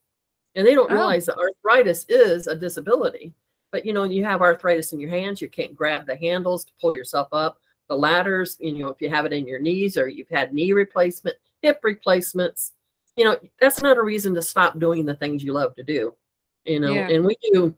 and 0.55 0.67
they 0.67 0.75
don't 0.75 0.91
oh. 0.91 0.95
realize 0.95 1.27
that 1.27 1.37
arthritis 1.37 2.05
is 2.09 2.47
a 2.47 2.55
disability. 2.55 3.33
But 3.71 3.85
you 3.85 3.93
know, 3.93 4.03
you 4.03 4.25
have 4.25 4.41
arthritis 4.41 4.91
in 4.91 4.99
your 4.99 5.09
hands, 5.09 5.41
you 5.41 5.49
can't 5.49 5.75
grab 5.75 6.05
the 6.05 6.17
handles 6.17 6.65
to 6.65 6.73
pull 6.81 6.97
yourself 6.97 7.29
up. 7.31 7.59
The 7.87 7.95
ladders, 7.95 8.57
you 8.59 8.79
know, 8.79 8.89
if 8.89 9.01
you 9.01 9.09
have 9.09 9.25
it 9.25 9.31
in 9.31 9.47
your 9.47 9.59
knees 9.59 9.97
or 9.97 10.09
you've 10.09 10.29
had 10.29 10.53
knee 10.53 10.73
replacement, 10.73 11.37
hip 11.61 11.79
replacements, 11.83 12.73
you 13.15 13.23
know, 13.23 13.37
that's 13.61 13.81
not 13.81 13.97
a 13.97 14.01
reason 14.01 14.35
to 14.35 14.41
stop 14.41 14.77
doing 14.77 15.05
the 15.05 15.15
things 15.15 15.43
you 15.43 15.53
love 15.53 15.73
to 15.75 15.83
do. 15.83 16.13
You 16.65 16.81
know, 16.81 16.91
Yeah. 16.91 17.07
and 17.07 17.23
we 17.23 17.37
do 17.51 17.73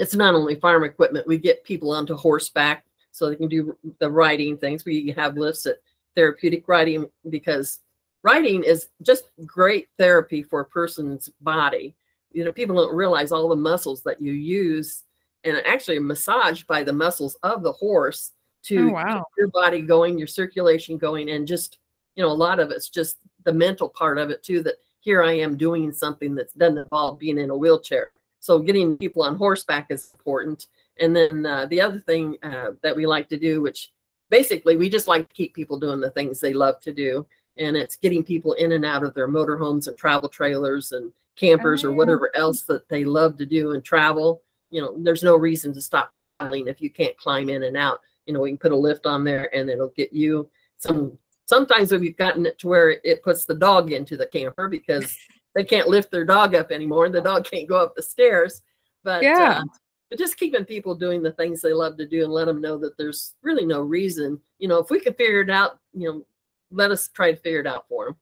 it's 0.00 0.14
not 0.14 0.34
only 0.34 0.54
farm 0.54 0.82
equipment, 0.82 1.26
we 1.26 1.36
get 1.36 1.62
people 1.62 1.92
onto 1.92 2.16
horseback 2.16 2.86
so 3.10 3.28
they 3.28 3.36
can 3.36 3.48
do 3.48 3.76
the 3.98 4.10
riding 4.10 4.56
things. 4.56 4.86
We 4.86 5.10
have 5.10 5.36
lifts 5.36 5.66
at 5.66 5.76
therapeutic 6.16 6.66
riding 6.68 7.06
because 7.28 7.80
riding 8.22 8.62
is 8.62 8.88
just 9.02 9.24
great 9.46 9.88
therapy 9.98 10.42
for 10.42 10.60
a 10.60 10.64
person's 10.64 11.28
body. 11.40 11.94
You 12.32 12.44
know, 12.44 12.52
people 12.52 12.76
don't 12.76 12.94
realize 12.94 13.32
all 13.32 13.48
the 13.48 13.56
muscles 13.56 14.02
that 14.02 14.20
you 14.20 14.32
use 14.32 15.04
and 15.44 15.56
actually 15.66 15.98
massaged 15.98 16.66
by 16.66 16.84
the 16.84 16.92
muscles 16.92 17.36
of 17.42 17.62
the 17.62 17.72
horse 17.72 18.32
to 18.64 18.78
Oh, 18.78 18.84
keep 18.86 18.94
wow. 18.94 19.26
your 19.38 19.48
body 19.48 19.80
going, 19.80 20.18
your 20.18 20.26
circulation 20.26 20.98
going, 20.98 21.30
and 21.30 21.46
just, 21.48 21.78
you 22.14 22.22
know, 22.22 22.30
a 22.30 22.32
lot 22.32 22.60
of 22.60 22.70
it's 22.70 22.90
just 22.90 23.16
the 23.44 23.52
mental 23.52 23.88
part 23.88 24.18
of 24.18 24.30
it 24.30 24.42
too, 24.42 24.62
that 24.62 24.74
here 25.00 25.22
I 25.22 25.32
am 25.32 25.56
doing 25.56 25.92
something 25.92 26.34
that 26.34 26.56
doesn't 26.58 26.76
involve 26.76 27.18
being 27.18 27.38
in 27.38 27.50
a 27.50 27.56
wheelchair. 27.56 28.10
So 28.40 28.58
getting 28.58 28.98
people 28.98 29.22
on 29.22 29.36
horseback 29.36 29.86
is 29.90 30.12
important. 30.12 30.66
And 30.98 31.16
then 31.16 31.46
uh, 31.46 31.66
the 31.66 31.80
other 31.80 32.00
thing 32.00 32.36
uh, 32.42 32.72
that 32.82 32.94
we 32.94 33.06
like 33.06 33.28
to 33.30 33.38
do, 33.38 33.62
which 33.62 33.92
basically 34.28 34.76
we 34.76 34.90
just 34.90 35.08
like 35.08 35.28
to 35.28 35.34
keep 35.34 35.54
people 35.54 35.78
doing 35.78 36.00
the 36.00 36.10
things 36.10 36.38
they 36.38 36.52
love 36.52 36.80
to 36.80 36.92
do. 36.92 37.26
And 37.56 37.76
it's 37.76 37.96
getting 37.96 38.22
people 38.24 38.52
in 38.54 38.72
and 38.72 38.84
out 38.84 39.02
of 39.02 39.14
their 39.14 39.28
motorhomes 39.28 39.88
and 39.88 39.96
travel 39.96 40.28
trailers 40.28 40.92
and 40.92 41.12
campers 41.36 41.84
Oh, 41.84 41.88
or 41.88 41.92
whatever 41.92 42.30
else 42.36 42.62
that 42.62 42.88
they 42.88 43.04
love 43.04 43.36
to 43.38 43.46
do 43.46 43.72
and 43.72 43.84
travel. 43.84 44.42
You 44.70 44.82
know, 44.82 44.94
there's 44.98 45.22
no 45.22 45.36
reason 45.36 45.72
to 45.74 45.80
stop 45.80 46.12
traveling 46.38 46.68
if 46.68 46.80
you 46.80 46.90
can't 46.90 47.16
climb 47.16 47.48
in 47.48 47.64
and 47.64 47.76
out. 47.76 48.00
You 48.26 48.34
know, 48.34 48.40
we 48.40 48.50
can 48.50 48.58
put 48.58 48.72
a 48.72 48.76
lift 48.76 49.06
on 49.06 49.24
there 49.24 49.54
and 49.54 49.68
it'll 49.68 49.88
get 49.96 50.12
you 50.12 50.48
some. 50.78 51.18
Sometimes 51.46 51.90
we've 51.90 52.16
gotten 52.16 52.46
it 52.46 52.58
to 52.60 52.68
where 52.68 53.00
it 53.02 53.24
puts 53.24 53.44
the 53.44 53.54
dog 53.54 53.90
into 53.90 54.16
the 54.16 54.26
camper 54.26 54.68
because 54.68 55.16
they 55.54 55.64
can't 55.64 55.88
lift 55.88 56.10
their 56.12 56.24
dog 56.24 56.54
up 56.54 56.70
anymore. 56.70 57.06
And 57.06 57.14
the 57.14 57.20
dog 57.20 57.44
can't 57.44 57.68
go 57.68 57.76
up 57.82 57.94
the 57.96 58.02
stairs. 58.02 58.62
But 59.02 59.22
Yeah. 59.24 59.62
uh, 59.62 59.64
but 60.10 60.18
just 60.18 60.36
keeping 60.36 60.64
people 60.64 60.94
doing 60.96 61.22
the 61.22 61.32
things 61.32 61.60
they 61.60 61.72
love 61.72 61.96
to 61.96 62.06
do 62.06 62.24
and 62.24 62.32
let 62.32 62.46
them 62.46 62.60
know 62.60 62.76
that 62.78 62.96
there's 62.98 63.34
really 63.42 63.64
no 63.64 63.80
reason. 63.80 64.40
You 64.58 64.66
know, 64.68 64.78
if 64.78 64.90
we 64.90 64.98
could 65.00 65.16
figure 65.16 65.40
it 65.40 65.50
out, 65.50 65.78
you 65.92 66.08
know, 66.08 66.26
let 66.70 66.90
us 66.90 67.08
try 67.08 67.32
to 67.32 67.36
figure 67.36 67.60
it 67.60 67.66
out 67.66 67.86
for 67.88 68.06
them. 68.06 68.16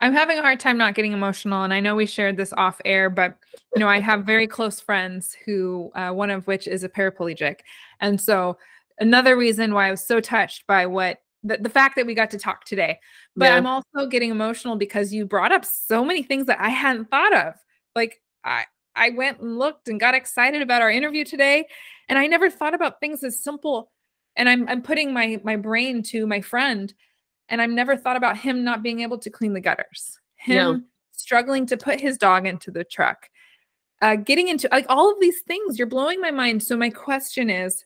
I'm 0.00 0.12
having 0.12 0.38
a 0.38 0.42
hard 0.42 0.60
time 0.60 0.78
not 0.78 0.94
getting 0.94 1.12
emotional, 1.12 1.64
and 1.64 1.74
I 1.74 1.80
know 1.80 1.96
we 1.96 2.06
shared 2.06 2.36
this 2.36 2.52
off 2.52 2.80
air, 2.84 3.10
but 3.10 3.36
you 3.74 3.80
know, 3.80 3.88
I 3.88 3.98
have 3.98 4.24
very 4.24 4.46
close 4.46 4.80
friends 4.80 5.36
who, 5.44 5.90
uh, 5.94 6.10
one 6.12 6.30
of 6.30 6.46
which 6.46 6.68
is 6.68 6.84
a 6.84 6.88
paraplegic, 6.88 7.60
and 8.00 8.20
so 8.20 8.58
another 9.00 9.36
reason 9.36 9.74
why 9.74 9.88
I 9.88 9.90
was 9.90 10.06
so 10.06 10.20
touched 10.20 10.66
by 10.66 10.86
what 10.86 11.20
the, 11.42 11.56
the 11.58 11.68
fact 11.68 11.96
that 11.96 12.06
we 12.06 12.14
got 12.14 12.30
to 12.30 12.38
talk 12.38 12.64
today. 12.64 12.98
But 13.36 13.46
Yeah. 13.46 13.56
I'm 13.56 13.66
also 13.66 14.06
getting 14.08 14.30
emotional 14.30 14.76
because 14.76 15.12
you 15.12 15.24
brought 15.24 15.52
up 15.52 15.64
so 15.64 16.04
many 16.04 16.22
things 16.22 16.46
that 16.46 16.60
I 16.60 16.68
hadn't 16.68 17.10
thought 17.10 17.34
of. 17.34 17.54
Like 17.94 18.20
I, 18.44 18.64
I 18.94 19.10
went 19.10 19.40
and 19.40 19.58
looked 19.58 19.88
and 19.88 20.00
got 20.00 20.14
excited 20.14 20.62
about 20.62 20.82
our 20.82 20.90
interview 20.90 21.24
today, 21.24 21.66
and 22.08 22.18
I 22.18 22.26
never 22.26 22.50
thought 22.50 22.74
about 22.74 23.00
things 23.00 23.22
as 23.24 23.42
simple. 23.42 23.90
And 24.36 24.48
I'm 24.48 24.68
I'm 24.68 24.82
putting 24.82 25.12
my 25.12 25.40
my 25.42 25.56
brain 25.56 26.02
to 26.04 26.26
my 26.26 26.40
friend 26.40 26.92
and 27.48 27.60
I've 27.62 27.70
never 27.70 27.96
thought 27.96 28.16
about 28.16 28.36
him 28.36 28.64
not 28.64 28.82
being 28.82 29.00
able 29.00 29.18
to 29.18 29.30
clean 29.30 29.52
the 29.52 29.60
gutters, 29.60 30.18
him 30.36 30.56
Yeah. 30.74 30.76
struggling 31.12 31.66
to 31.66 31.76
put 31.76 32.00
his 32.00 32.18
dog 32.18 32.46
into 32.46 32.70
the 32.70 32.84
truck, 32.84 33.28
uh, 34.02 34.16
getting 34.16 34.48
into 34.48 34.68
like 34.70 34.86
all 34.88 35.10
of 35.10 35.20
these 35.20 35.40
things. 35.42 35.78
You're 35.78 35.88
blowing 35.88 36.20
my 36.20 36.30
mind. 36.30 36.62
So 36.62 36.76
my 36.76 36.90
question 36.90 37.50
is, 37.50 37.84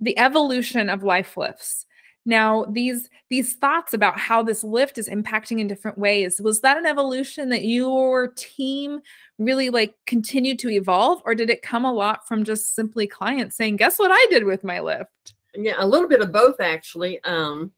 the 0.00 0.16
evolution 0.18 0.88
of 0.88 1.00
LifeLyfts. 1.00 1.84
Now, 2.24 2.66
these 2.66 3.08
these 3.30 3.54
thoughts 3.54 3.94
about 3.94 4.18
how 4.18 4.42
this 4.42 4.62
lift 4.62 4.98
is 4.98 5.08
impacting 5.08 5.60
in 5.60 5.66
different 5.66 5.96
ways 5.98 6.40
was 6.40 6.60
that 6.60 6.76
an 6.76 6.84
evolution 6.86 7.48
that 7.48 7.64
your 7.64 8.28
team 8.28 9.00
really 9.38 9.70
like 9.70 9.94
continued 10.06 10.58
to 10.60 10.68
evolve, 10.70 11.22
or 11.24 11.34
did 11.34 11.48
it 11.50 11.62
come 11.62 11.84
a 11.84 11.92
lot 11.92 12.28
from 12.28 12.44
just 12.44 12.74
simply 12.74 13.06
clients 13.06 13.56
saying, 13.56 13.76
"Guess 13.76 13.98
what 13.98 14.10
I 14.12 14.26
did 14.30 14.44
with 14.44 14.62
my 14.62 14.78
lift"? 14.80 15.34
Yeah, 15.54 15.76
a 15.78 15.86
little 15.86 16.08
bit 16.08 16.20
of 16.20 16.30
both 16.32 16.60
actually. 16.60 17.22
Um, 17.24 17.72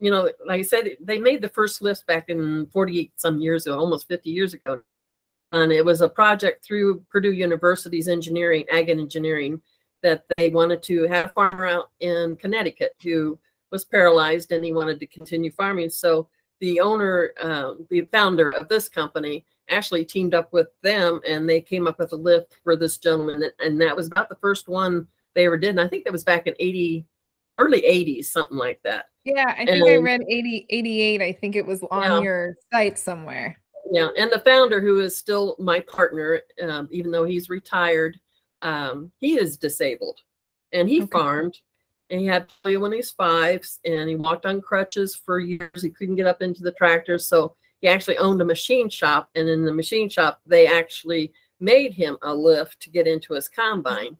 you 0.00 0.10
know, 0.10 0.30
like 0.46 0.60
I 0.60 0.62
said, 0.62 0.96
they 1.00 1.18
made 1.18 1.42
the 1.42 1.48
first 1.48 1.82
list 1.82 2.06
back 2.06 2.28
in 2.28 2.66
48 2.72 3.12
some 3.16 3.38
years 3.38 3.66
ago, 3.66 3.78
almost 3.78 4.08
50 4.08 4.30
years 4.30 4.54
ago. 4.54 4.80
And 5.52 5.70
it 5.72 5.84
was 5.84 6.00
a 6.00 6.08
project 6.08 6.64
through 6.64 7.04
Purdue 7.10 7.32
University's 7.32 8.08
engineering, 8.08 8.64
ag 8.72 8.88
and 8.88 9.00
engineering, 9.00 9.60
that 10.02 10.24
they 10.36 10.48
wanted 10.48 10.82
to 10.84 11.06
have 11.08 11.26
a 11.26 11.30
farmer 11.30 11.66
out 11.66 11.90
in 12.00 12.36
Connecticut 12.36 12.94
who 13.02 13.38
was 13.70 13.84
paralyzed 13.84 14.52
and 14.52 14.64
he 14.64 14.72
wanted 14.72 14.98
to 15.00 15.06
continue 15.06 15.50
farming. 15.52 15.90
So 15.90 16.28
the 16.60 16.80
owner, 16.80 17.32
um, 17.40 17.86
the 17.90 18.02
founder 18.12 18.50
of 18.50 18.68
this 18.68 18.88
company, 18.88 19.44
actually 19.68 20.04
teamed 20.04 20.34
up 20.34 20.52
with 20.52 20.68
them 20.82 21.20
and 21.28 21.48
they 21.48 21.60
came 21.60 21.86
up 21.86 21.98
with 21.98 22.12
a 22.12 22.16
lift 22.16 22.56
for 22.64 22.74
this 22.74 22.96
gentleman. 22.96 23.42
And, 23.42 23.52
and 23.60 23.80
that 23.80 23.94
was 23.94 24.06
about 24.06 24.28
the 24.30 24.36
first 24.36 24.66
one 24.66 25.06
they 25.34 25.46
ever 25.46 25.58
did. 25.58 25.70
And 25.70 25.80
I 25.80 25.88
think 25.88 26.04
that 26.04 26.12
was 26.12 26.24
back 26.24 26.46
in 26.46 26.54
80, 26.58 27.04
early 27.58 27.82
80s, 27.82 28.26
something 28.26 28.56
like 28.56 28.80
that. 28.84 29.09
Yeah, 29.24 29.54
I 29.56 29.66
think 29.66 29.88
I 29.88 29.96
read 29.96 30.22
80, 30.28 30.66
88. 30.70 31.20
I 31.22 31.32
think 31.32 31.56
it 31.56 31.66
was 31.66 31.82
on 31.90 32.02
Yeah. 32.02 32.20
your 32.20 32.56
site 32.72 32.98
somewhere. 32.98 33.60
Yeah, 33.92 34.08
and 34.16 34.30
the 34.30 34.40
founder, 34.40 34.80
who 34.80 35.00
is 35.00 35.16
still 35.16 35.56
my 35.58 35.80
partner, 35.80 36.42
um, 36.62 36.88
even 36.90 37.10
though 37.10 37.24
he's 37.24 37.50
retired, 37.50 38.18
um, 38.62 39.10
he 39.18 39.38
is 39.38 39.56
disabled, 39.56 40.20
and 40.72 40.88
he 40.88 41.02
Okay. 41.02 41.10
farmed. 41.10 41.58
And 42.08 42.20
he 42.20 42.26
had 42.26 42.48
polio 42.64 42.80
when 42.80 42.92
he 42.92 42.96
was 42.96 43.12
five, 43.12 43.64
and 43.84 44.08
he 44.08 44.16
walked 44.16 44.44
on 44.44 44.60
crutches 44.60 45.14
for 45.14 45.38
years. 45.38 45.80
He 45.82 45.90
couldn't 45.90 46.16
get 46.16 46.26
up 46.26 46.42
into 46.42 46.62
the 46.62 46.72
tractor, 46.72 47.18
so 47.18 47.54
he 47.80 47.88
actually 47.88 48.18
owned 48.18 48.40
a 48.42 48.44
machine 48.44 48.88
shop. 48.88 49.30
And 49.36 49.48
in 49.48 49.64
the 49.64 49.72
machine 49.72 50.08
shop, 50.08 50.40
they 50.44 50.66
actually 50.66 51.32
made 51.60 51.92
him 51.94 52.18
a 52.22 52.34
lift 52.34 52.80
to 52.80 52.90
get 52.90 53.06
into 53.06 53.34
his 53.34 53.48
combine. 53.48 54.16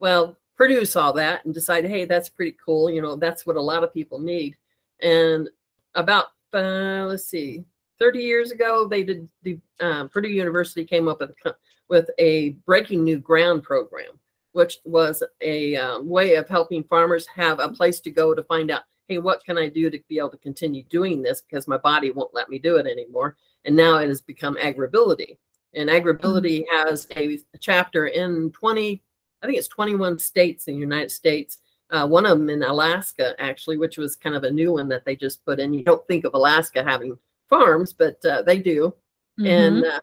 Well, 0.00 0.38
Purdue 0.56 0.84
saw 0.84 1.12
that 1.12 1.44
and 1.44 1.52
decided, 1.52 1.90
hey, 1.90 2.04
that's 2.04 2.28
pretty 2.28 2.56
cool. 2.64 2.90
You 2.90 3.02
know, 3.02 3.16
that's 3.16 3.44
what 3.44 3.56
a 3.56 3.60
lot 3.60 3.82
of 3.82 3.92
people 3.92 4.18
need. 4.18 4.56
And 5.00 5.48
about 5.94 6.26
uh, 6.54 7.06
let's 7.08 7.26
see, 7.26 7.64
30 7.98 8.20
years 8.20 8.50
ago, 8.50 8.86
they 8.86 9.02
did 9.02 9.28
the 9.42 9.58
um, 9.80 10.08
Purdue 10.08 10.28
University 10.28 10.84
came 10.84 11.08
up 11.08 11.20
with 11.20 11.32
a, 11.44 11.54
with 11.88 12.10
a 12.18 12.50
breaking 12.66 13.04
new 13.04 13.18
ground 13.18 13.62
program, 13.62 14.18
which 14.52 14.78
was 14.84 15.22
a 15.40 15.76
um, 15.76 16.08
way 16.08 16.36
of 16.36 16.48
helping 16.48 16.84
farmers 16.84 17.26
have 17.26 17.58
a 17.60 17.68
place 17.68 18.00
to 18.00 18.10
go 18.10 18.34
to 18.34 18.42
find 18.44 18.70
out, 18.70 18.82
hey, 19.08 19.18
what 19.18 19.44
can 19.44 19.58
I 19.58 19.68
do 19.68 19.90
to 19.90 19.98
be 20.08 20.18
able 20.18 20.30
to 20.30 20.38
continue 20.38 20.84
doing 20.84 21.22
this 21.22 21.42
because 21.42 21.68
my 21.68 21.76
body 21.78 22.10
won't 22.10 22.34
let 22.34 22.48
me 22.48 22.58
do 22.58 22.76
it 22.76 22.86
anymore. 22.86 23.36
And 23.64 23.76
now 23.76 23.96
it 23.96 24.08
has 24.08 24.20
become 24.20 24.56
AgrAbility, 24.56 25.38
and 25.74 25.88
AgrAbility 25.88 26.64
has 26.70 27.06
a, 27.16 27.38
a 27.54 27.58
chapter 27.58 28.06
in 28.06 28.50
20, 28.52 29.02
I 29.44 29.46
think 29.46 29.58
it's 29.58 29.68
21 29.68 30.18
states 30.18 30.68
in 30.68 30.74
the 30.74 30.80
United 30.80 31.10
States. 31.10 31.58
Uh, 31.90 32.06
one 32.06 32.24
of 32.24 32.38
them 32.38 32.48
in 32.48 32.62
Alaska, 32.62 33.34
actually, 33.38 33.76
which 33.76 33.98
was 33.98 34.16
kind 34.16 34.34
of 34.34 34.44
a 34.44 34.50
new 34.50 34.72
one 34.72 34.88
that 34.88 35.04
they 35.04 35.14
just 35.14 35.44
put 35.44 35.60
in. 35.60 35.74
You 35.74 35.84
don't 35.84 36.06
think 36.08 36.24
of 36.24 36.32
Alaska 36.32 36.82
having 36.82 37.18
farms, 37.50 37.92
but 37.92 38.24
uh, 38.24 38.40
they 38.40 38.58
do. 38.58 38.94
Mm-hmm. 39.38 39.46
And 39.46 39.84
uh, 39.84 40.00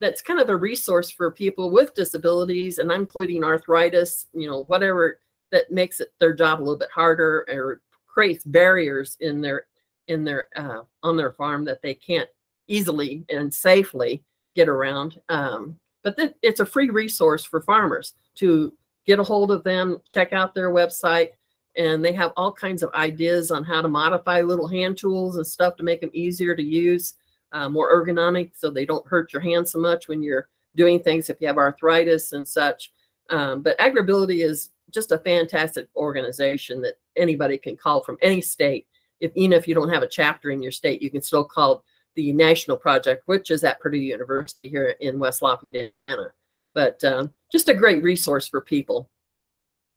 that's 0.00 0.22
kind 0.22 0.40
of 0.40 0.48
a 0.48 0.56
resource 0.56 1.08
for 1.08 1.30
people 1.30 1.70
with 1.70 1.94
disabilities, 1.94 2.78
and 2.78 2.90
I'm 2.90 3.02
including 3.02 3.44
arthritis, 3.44 4.26
you 4.32 4.50
know, 4.50 4.64
whatever 4.64 5.20
that 5.52 5.70
makes 5.70 6.00
it 6.00 6.12
their 6.18 6.34
job 6.34 6.58
a 6.58 6.62
little 6.62 6.76
bit 6.76 6.90
harder 6.92 7.46
or 7.48 7.82
creates 8.08 8.42
barriers 8.44 9.16
in 9.20 9.40
their 9.40 9.66
in 10.08 10.24
their 10.24 10.48
uh, 10.56 10.82
on 11.04 11.16
their 11.16 11.30
farm 11.30 11.64
that 11.66 11.80
they 11.80 11.94
can't 11.94 12.28
easily 12.66 13.24
and 13.28 13.54
safely 13.54 14.24
get 14.56 14.68
around. 14.68 15.20
Um, 15.28 15.78
but 16.02 16.16
th- 16.16 16.34
it's 16.42 16.60
a 16.60 16.66
free 16.66 16.90
resource 16.90 17.44
for 17.44 17.60
farmers 17.60 18.14
to 18.36 18.72
get 19.06 19.18
a 19.18 19.24
hold 19.24 19.50
of 19.50 19.64
them, 19.64 19.98
check 20.14 20.32
out 20.32 20.54
their 20.54 20.70
website, 20.70 21.30
and 21.76 22.04
they 22.04 22.12
have 22.12 22.32
all 22.36 22.52
kinds 22.52 22.82
of 22.82 22.92
ideas 22.94 23.50
on 23.50 23.64
how 23.64 23.80
to 23.80 23.88
modify 23.88 24.40
little 24.40 24.68
hand 24.68 24.98
tools 24.98 25.36
and 25.36 25.46
stuff 25.46 25.76
to 25.76 25.82
make 25.82 26.00
them 26.00 26.10
easier 26.12 26.54
to 26.54 26.62
use, 26.62 27.14
uh, 27.52 27.68
more 27.68 27.92
ergonomic, 27.94 28.52
so 28.56 28.70
they 28.70 28.84
don't 28.84 29.06
hurt 29.06 29.32
your 29.32 29.42
hands 29.42 29.72
so 29.72 29.78
much 29.78 30.08
when 30.08 30.22
you're 30.22 30.48
doing 30.76 31.00
things 31.00 31.30
if 31.30 31.40
you 31.40 31.46
have 31.46 31.58
arthritis 31.58 32.32
and 32.32 32.46
such. 32.46 32.92
Um, 33.30 33.62
but 33.62 33.78
AgrAbility 33.78 34.44
is 34.44 34.70
just 34.90 35.12
a 35.12 35.18
fantastic 35.18 35.88
organization 35.96 36.80
that 36.82 36.94
anybody 37.16 37.58
can 37.58 37.76
call 37.76 38.02
from 38.02 38.18
any 38.22 38.40
state. 38.40 38.86
If 39.20 39.32
even 39.34 39.52
if 39.52 39.68
you 39.68 39.74
don't 39.74 39.90
have 39.90 40.02
a 40.02 40.08
chapter 40.08 40.50
in 40.50 40.62
your 40.62 40.72
state, 40.72 41.02
you 41.02 41.10
can 41.10 41.22
still 41.22 41.44
call 41.44 41.84
the 42.16 42.32
national 42.32 42.76
project, 42.76 43.22
which 43.26 43.50
is 43.50 43.62
at 43.62 43.78
Purdue 43.80 43.98
University 43.98 44.68
here 44.68 44.96
in 45.00 45.18
West 45.18 45.42
Lafayette, 45.42 45.92
Indiana. 46.08 46.32
But 46.74 47.02
um, 47.04 47.32
just 47.50 47.68
a 47.68 47.74
great 47.74 48.02
resource 48.02 48.48
for 48.48 48.60
people. 48.60 49.10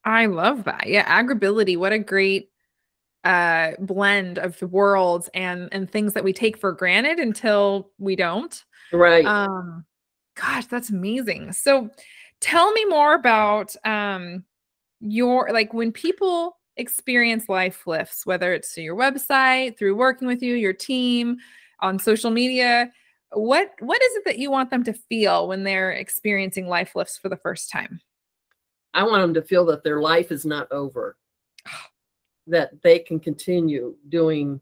I 0.05 0.25
love 0.25 0.65
that. 0.65 0.87
Yeah, 0.87 1.21
AgrAbility. 1.21 1.77
What 1.77 1.93
a 1.93 1.99
great 1.99 2.49
uh 3.23 3.71
blend 3.79 4.37
of 4.37 4.59
the 4.59 4.67
worlds 4.67 5.29
and 5.33 5.69
and 5.71 5.89
things 5.89 6.13
that 6.13 6.25
we 6.25 6.33
take 6.33 6.57
for 6.57 6.73
granted 6.73 7.19
until 7.19 7.89
we 7.97 8.17
don't. 8.17 8.63
Right. 8.91 9.25
Um 9.25 9.85
gosh, 10.35 10.65
that's 10.65 10.89
amazing. 10.89 11.53
So 11.53 11.89
tell 12.41 12.71
me 12.73 12.83
more 12.85 13.13
about 13.13 13.75
um 13.85 14.43
your 14.99 15.49
like 15.53 15.73
when 15.73 15.91
people 15.91 16.57
experience 16.75 17.45
LifeLyfts 17.45 18.25
whether 18.25 18.51
it's 18.51 18.73
through 18.73 18.83
your 18.83 18.95
website 18.95 19.77
through 19.77 19.95
working 19.95 20.27
with 20.27 20.41
you 20.41 20.55
your 20.55 20.73
team 20.73 21.37
on 21.81 21.99
social 21.99 22.31
media 22.31 22.91
what 23.33 23.71
what 23.79 24.01
is 24.01 24.15
it 24.15 24.25
that 24.25 24.39
you 24.39 24.51
want 24.51 24.69
them 24.69 24.83
to 24.83 24.93
feel 24.93 25.47
when 25.47 25.63
they're 25.63 25.91
experiencing 25.91 26.65
LifeLyfts 26.65 27.19
for 27.19 27.29
the 27.29 27.37
first 27.37 27.69
time? 27.69 28.01
I 28.93 29.03
want 29.03 29.21
them 29.21 29.33
to 29.35 29.41
feel 29.41 29.65
that 29.65 29.83
their 29.83 30.01
life 30.01 30.31
is 30.31 30.45
not 30.45 30.71
over. 30.71 31.17
That 32.47 32.81
they 32.81 32.99
can 32.99 33.21
continue 33.21 33.95
doing 34.09 34.59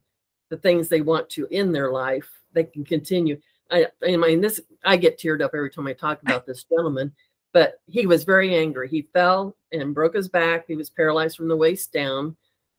the 0.52 0.58
things 0.58 0.88
they 0.88 1.02
want 1.02 1.32
to 1.32 1.48
in 1.50 1.72
their 1.72 1.92
life. 1.92 2.30
They 2.54 2.66
can 2.66 2.86
continue. 2.86 3.42
I 3.72 3.88
i 4.06 4.16
mean 4.16 4.40
this 4.40 4.60
i 4.84 4.98
get 4.98 5.18
teared 5.18 5.42
up 5.42 5.56
every 5.56 5.72
time 5.72 5.88
i 5.88 5.94
talk 5.94 6.22
about 6.22 6.46
this 6.46 6.64
gentleman 6.66 7.12
but 7.54 7.82
he 7.88 8.08
was 8.08 8.24
very 8.24 8.56
angry. 8.56 8.88
He 8.88 9.10
fell 9.14 9.56
and 9.72 9.94
broke 9.94 10.16
his 10.16 10.30
back. 10.30 10.66
He 10.68 10.76
was 10.76 10.90
paralyzed 10.90 11.38
from 11.38 11.48
the 11.48 11.58
waist 11.58 11.92
down. 11.92 12.38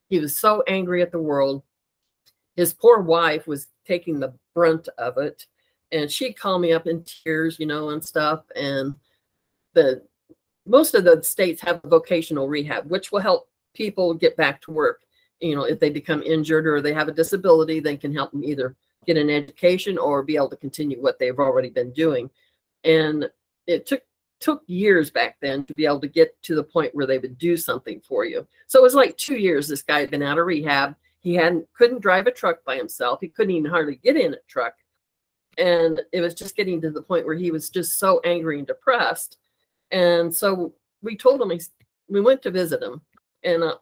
He 0.09 0.19
was 0.19 0.39
so 0.39 0.63
angry 0.67 1.03
at 1.03 1.13
the 1.13 1.21
world. 1.21 1.63
His 2.57 2.75
poor 2.75 3.01
wife 3.01 3.47
was 3.47 3.69
taking 3.87 4.19
the 4.21 4.35
brunt 4.55 4.89
of 4.99 5.19
it 5.19 5.47
and 5.93 6.11
she 6.11 6.33
called 6.33 6.63
me 6.63 6.73
up 6.73 6.87
in 6.87 7.05
tears, 7.05 7.59
you 7.61 7.67
know, 7.67 7.91
and 7.91 8.03
stuff. 8.05 8.45
And 8.57 8.95
the 9.75 10.03
most 10.67 10.95
of 10.95 11.05
the 11.05 11.23
states 11.23 11.61
have 11.63 11.81
vocational 11.85 12.49
rehab, 12.49 12.91
which 12.91 13.13
will 13.13 13.21
help 13.21 13.49
people 13.75 14.15
get 14.15 14.37
back 14.37 14.61
to 14.63 14.71
work. 14.71 15.03
You 15.41 15.57
know, 15.57 15.65
if 15.65 15.81
they 15.81 15.91
become 15.91 16.23
injured 16.23 16.67
or 16.67 16.81
they 16.81 16.93
have 16.95 17.09
a 17.09 17.13
disability, 17.13 17.81
they 17.81 17.97
can 17.97 18.15
help 18.15 18.31
them 18.31 18.45
either 18.45 18.77
get 19.07 19.17
an 19.17 19.29
education 19.29 19.99
or 19.99 20.23
be 20.23 20.37
able 20.37 20.51
to 20.51 20.57
continue 20.57 21.03
what 21.03 21.19
they've 21.19 21.39
already 21.39 21.71
been 21.71 21.93
doing. 21.93 22.31
And 22.85 23.29
it 23.67 23.87
took 23.87 24.03
took 24.41 24.63
years 24.67 25.09
back 25.09 25.37
then 25.41 25.65
to 25.65 25.75
be 25.75 25.87
able 25.87 26.01
to 26.01 26.09
get 26.09 26.41
to 26.43 26.57
the 26.57 26.65
point 26.65 26.93
where 26.95 27.07
they 27.07 27.19
would 27.19 27.39
do 27.39 27.57
something 27.57 28.01
for 28.01 28.25
you. 28.25 28.45
So 28.67 28.81
it 28.81 28.83
was 28.83 28.95
like 28.95 29.17
two 29.17 29.37
years 29.37 29.69
this 29.69 29.83
guy 29.83 30.01
had 30.01 30.11
been 30.11 30.23
out 30.23 30.39
of 30.39 30.47
rehab. 30.47 30.97
He 31.21 31.35
hadn't 31.35 31.67
couldn't 31.75 32.03
drive 32.03 32.27
a 32.27 32.33
truck 32.33 32.65
by 32.65 32.77
himself. 32.77 33.21
He 33.21 33.29
couldn't 33.29 33.55
even 33.55 33.71
hardly 33.71 33.97
get 33.97 34.17
in 34.17 34.35
a 34.35 34.39
truck 34.49 34.75
and 35.59 36.01
it 36.13 36.21
was 36.21 36.35
just 36.35 36.57
getting 36.57 36.81
to 36.81 36.91
the 36.91 37.03
point 37.03 37.27
where 37.27 37.35
he 37.35 37.51
was 37.51 37.71
just 37.71 37.99
so 37.99 38.21
angry 38.25 38.59
and 38.59 38.67
depressed. 38.67 39.39
And 39.91 40.35
so 40.35 40.73
we 41.03 41.17
told 41.17 41.43
him 41.43 41.59
we 42.09 42.21
went 42.21 42.43
to 42.43 42.51
visit 42.51 42.83
him 42.83 43.01
and 43.45 43.63
uh, 43.63 43.77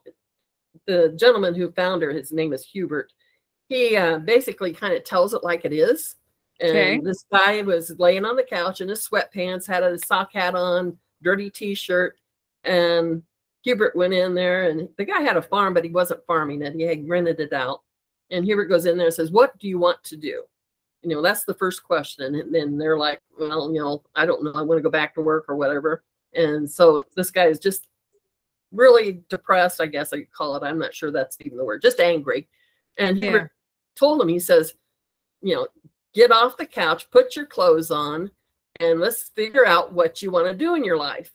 the 0.87 1.15
gentleman 1.19 1.55
who 1.55 1.71
found 1.73 2.03
her 2.03 2.11
his 2.11 2.33
name 2.33 2.53
is 2.53 2.65
hubert 2.65 3.13
he 3.71 3.97
uh, 3.97 4.19
basically 4.19 4.73
kind 4.73 4.95
of 4.95 5.05
tells 5.05 5.33
it 5.33 5.45
like 5.45 5.65
it 5.65 5.73
is. 5.73 6.17
And 6.61 6.71
okay. 6.71 7.01
this 7.01 7.25
guy 7.33 7.63
was 7.63 7.95
laying 7.99 8.25
on 8.27 8.37
the 8.37 8.43
couch 8.43 8.81
in 8.81 8.89
his 8.89 9.09
sweatpants 9.09 9.67
had 9.67 9.83
a 9.83 9.97
sock 9.99 10.33
hat 10.35 10.55
on 10.55 10.99
dirty 11.23 11.49
t-shirt 11.49 12.17
and 12.65 13.23
hubert 13.63 13.95
went 13.95 14.13
in 14.13 14.35
there 14.35 14.69
and 14.69 14.89
the 14.99 15.05
guy 15.05 15.21
had 15.21 15.37
a 15.37 15.43
farm 15.43 15.73
but 15.73 15.85
he 15.85 15.91
wasn't 15.91 16.27
farming 16.27 16.63
it 16.63 16.75
he 16.75 16.83
had 16.83 17.09
rented 17.09 17.41
it 17.41 17.53
out. 17.55 17.81
And 18.31 18.45
hubert 18.45 18.67
goes 18.67 18.87
in 18.87 18.99
there 18.99 19.07
and 19.07 19.15
says 19.15 19.31
what 19.31 19.57
do 19.59 19.69
you 19.69 19.79
want 19.79 20.03
to 20.05 20.17
do 20.17 20.43
you 21.03 21.15
know 21.15 21.23
that's 21.23 21.45
the 21.45 21.55
first 21.55 21.83
question 21.83 22.35
and 22.35 22.55
then 22.55 22.77
they're 22.77 22.99
like 22.99 23.21
well 23.39 23.73
you 23.73 23.81
know 23.81 24.03
i 24.15 24.27
don't 24.27 24.45
know 24.45 24.53
i 24.55 24.63
want 24.63 24.79
to 24.79 24.83
go 24.83 24.91
back 24.91 25.15
to 25.15 25.21
work 25.21 25.47
or 25.49 25.57
whatever. 25.57 26.03
And 26.33 26.71
so 26.71 27.05
this 27.17 27.33
guy 27.33 27.47
is 27.47 27.59
just 27.59 27.89
really 28.73 29.23
depressed 29.29 29.81
i 29.81 29.87
guess 29.87 30.13
i 30.13 30.19
could 30.19 30.33
call 30.33 30.55
it 30.57 30.63
i'm 30.63 30.79
not 30.79 30.95
sure 30.95 31.11
that's 31.11 31.37
even 31.41 31.59
the 31.59 31.65
word 31.65 31.83
just 31.83 32.01
angry. 32.01 32.49
And 32.99 33.23
he 33.23 33.31
yeah. 33.31 33.47
told 33.97 34.21
him 34.21 34.29
he 34.29 34.39
says 34.39 34.75
you 35.43 35.55
know 35.55 35.67
get 36.15 36.31
off 36.31 36.57
the 36.57 36.67
couch 36.67 37.11
put 37.11 37.35
your 37.35 37.47
clothes 37.47 37.91
on 37.91 38.31
and 38.79 39.01
let's 39.01 39.31
figure 39.31 39.67
out 39.67 39.93
what 39.93 40.23
you 40.23 40.31
want 40.31 40.47
to 40.47 40.55
do 40.55 40.75
in 40.75 40.85
your 40.85 40.97
life. 40.97 41.31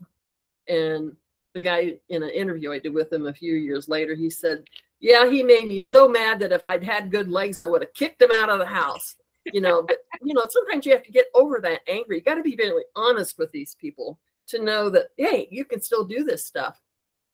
And 0.68 1.16
the 1.56 1.62
guy 1.62 1.94
in 2.10 2.22
an 2.22 2.30
interview 2.30 2.72
i 2.72 2.78
did 2.78 2.94
with 2.94 3.12
him 3.12 3.26
a 3.26 3.34
few 3.34 3.56
years 3.56 3.88
later 3.88 4.14
he 4.14 4.30
said 4.30 4.66
yeah 5.00 5.28
he 5.28 5.42
made 5.42 5.68
me 5.68 5.88
so 5.94 6.08
mad 6.08 6.38
that 6.38 6.52
if 6.52 6.62
i'd 6.70 6.84
had 6.84 7.10
good 7.10 7.30
legs 7.30 7.66
i 7.66 7.70
would 7.70 7.82
have 7.82 7.94
kicked 7.94 8.22
him 8.22 8.30
out 8.36 8.50
of 8.50 8.60
the 8.60 8.66
house 8.66 9.16
you 9.54 9.62
know 9.62 9.84
but 9.84 9.98
you 10.24 10.34
know 10.34 10.46
sometimes 10.50 10.86
you 10.86 10.92
have 10.92 11.04
to 11.04 11.12
get 11.12 11.28
over 11.34 11.60
that 11.62 11.82
anger. 11.88 12.14
You 12.14 12.22
got 12.22 12.36
to 12.36 12.44
be 12.44 12.56
very 12.56 12.84
honest 12.96 13.38
with 13.38 13.52
these 13.52 13.76
people 13.76 14.20
to 14.48 14.64
know 14.64 14.90
that 14.90 15.08
hey 15.18 15.48
you 15.52 15.66
can 15.66 15.82
still 15.82 16.04
do 16.04 16.24
this 16.24 16.46
stuff. 16.46 16.82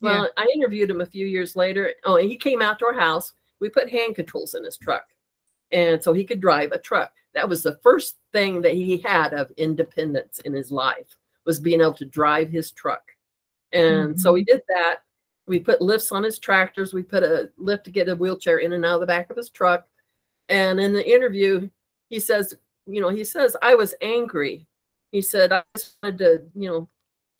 Well 0.01 0.23
yeah. 0.23 0.43
i 0.43 0.47
interviewed 0.53 0.89
him 0.89 1.01
a 1.01 1.05
few 1.05 1.25
years 1.25 1.55
later. 1.55 1.93
Oh 2.05 2.17
and 2.17 2.29
he 2.29 2.37
came 2.37 2.61
out 2.61 2.79
to 2.79 2.85
our 2.85 2.99
house. 2.99 3.33
We 3.59 3.69
put 3.69 3.89
hand 3.89 4.15
controls 4.15 4.55
in 4.55 4.63
his 4.63 4.77
truck. 4.77 5.05
And 5.71 6.03
so 6.03 6.13
he 6.13 6.25
could 6.25 6.41
drive 6.41 6.71
a 6.71 6.79
truck. 6.79 7.13
That 7.33 7.47
was 7.47 7.63
the 7.63 7.79
first 7.81 8.17
thing 8.33 8.61
that 8.61 8.73
he 8.73 8.97
had 8.97 9.33
of 9.33 9.51
independence 9.57 10.39
in 10.39 10.53
his 10.53 10.71
life 10.71 11.15
was 11.45 11.59
being 11.59 11.81
able 11.81 11.93
to 11.93 12.05
drive 12.05 12.49
his 12.49 12.71
truck. 12.71 13.03
And 13.71 14.09
mm-hmm. 14.09 14.17
so 14.17 14.33
we 14.33 14.43
did 14.43 14.61
that. 14.67 14.97
We 15.47 15.59
put 15.59 15.81
lifts 15.81 16.11
on 16.11 16.23
his 16.23 16.39
tractors. 16.39 16.93
We 16.93 17.03
put 17.03 17.23
a 17.23 17.49
lift 17.57 17.85
to 17.85 17.91
get 17.91 18.09
a 18.09 18.15
wheelchair 18.15 18.57
in 18.57 18.73
and 18.73 18.85
out 18.85 18.95
of 18.95 19.01
the 19.01 19.07
back 19.07 19.29
of 19.29 19.37
his 19.37 19.49
truck. 19.49 19.87
And 20.49 20.79
in 20.79 20.93
the 20.93 21.09
interview 21.09 21.69
he 22.11 22.19
says, 22.19 22.53
you 22.85 23.01
know, 23.01 23.09
he 23.09 23.23
says, 23.23 23.55
I 23.61 23.73
was 23.73 23.95
angry. 24.01 24.67
He 25.11 25.21
said, 25.21 25.51
I 25.51 25.63
just 25.75 25.97
wanted 26.03 26.17
to, 26.19 26.41
you 26.53 26.69
know, 26.69 26.89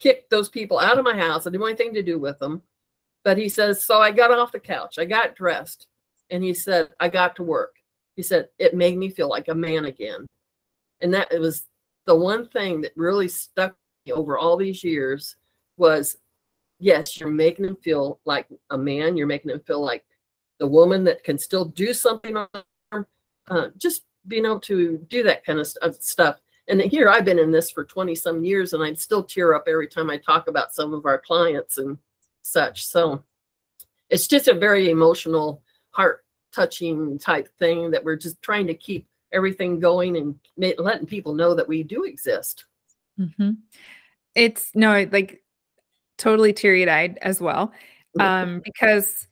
kick 0.00 0.28
those 0.30 0.48
people 0.48 0.80
out 0.80 0.98
of 0.98 1.04
my 1.04 1.16
house. 1.16 1.46
I 1.46 1.50
didn't 1.50 1.60
want 1.60 1.78
anything 1.78 1.94
to 1.94 2.02
do 2.02 2.18
with 2.18 2.38
them. 2.38 2.62
But 3.22 3.38
he 3.38 3.48
says, 3.48 3.84
so 3.84 4.00
I 4.00 4.10
got 4.10 4.32
off 4.32 4.50
the 4.50 4.58
couch, 4.58 4.98
I 4.98 5.04
got 5.04 5.36
dressed, 5.36 5.86
and 6.30 6.42
he 6.42 6.54
said, 6.54 6.88
I 6.98 7.08
got 7.08 7.36
to 7.36 7.44
work. 7.44 7.76
He 8.16 8.22
said, 8.22 8.48
it 8.58 8.74
made 8.74 8.96
me 8.96 9.10
feel 9.10 9.28
like 9.28 9.48
a 9.48 9.54
man 9.54 9.84
again. 9.84 10.26
And 11.00 11.12
that 11.14 11.30
it 11.30 11.38
was 11.38 11.68
the 12.06 12.16
one 12.16 12.48
thing 12.48 12.80
that 12.80 12.92
really 12.96 13.28
stuck 13.28 13.76
me 14.06 14.12
over 14.12 14.38
all 14.38 14.56
these 14.56 14.82
years 14.82 15.36
was 15.76 16.16
yes, 16.78 17.20
you're 17.20 17.30
making 17.30 17.66
him 17.66 17.76
feel 17.76 18.20
like 18.24 18.46
a 18.70 18.78
man. 18.78 19.16
You're 19.16 19.26
making 19.26 19.50
him 19.50 19.60
feel 19.60 19.80
like 19.80 20.04
the 20.58 20.66
woman 20.66 21.04
that 21.04 21.22
can 21.22 21.38
still 21.38 21.66
do 21.66 21.92
something 21.92 22.36
on 22.36 23.06
uh, 23.48 23.68
just 23.76 24.02
being 24.28 24.44
able 24.44 24.60
to 24.60 24.98
do 25.08 25.22
that 25.24 25.44
kind 25.44 25.58
of 25.58 25.66
stuff. 26.00 26.40
And 26.68 26.80
here 26.80 27.08
I've 27.08 27.24
been 27.24 27.38
in 27.38 27.50
this 27.50 27.70
for 27.70 27.84
20 27.84 28.14
some 28.14 28.44
years 28.44 28.72
and 28.72 28.82
I 28.82 28.92
still 28.94 29.22
tear 29.22 29.54
up 29.54 29.64
every 29.66 29.88
time 29.88 30.10
I 30.10 30.16
talk 30.16 30.48
about 30.48 30.74
some 30.74 30.94
of 30.94 31.06
our 31.06 31.18
clients 31.18 31.78
and 31.78 31.98
such. 32.42 32.86
So 32.86 33.22
it's 34.10 34.26
just 34.26 34.48
a 34.48 34.54
very 34.54 34.90
emotional, 34.90 35.62
heart 35.90 36.24
touching 36.52 37.18
type 37.18 37.48
thing 37.58 37.90
that 37.90 38.04
we're 38.04 38.16
just 38.16 38.40
trying 38.42 38.66
to 38.68 38.74
keep 38.74 39.06
everything 39.32 39.80
going 39.80 40.16
and 40.16 40.38
letting 40.78 41.06
people 41.06 41.34
know 41.34 41.54
that 41.54 41.66
we 41.66 41.82
do 41.82 42.04
exist. 42.04 42.66
Mm-hmm. 43.18 43.52
It's 44.34 44.70
no, 44.74 45.08
like 45.10 45.42
totally 46.18 46.52
teary 46.52 46.88
eyed 46.88 47.18
as 47.22 47.40
well. 47.40 47.72
Um, 48.20 48.60
because 48.64 49.26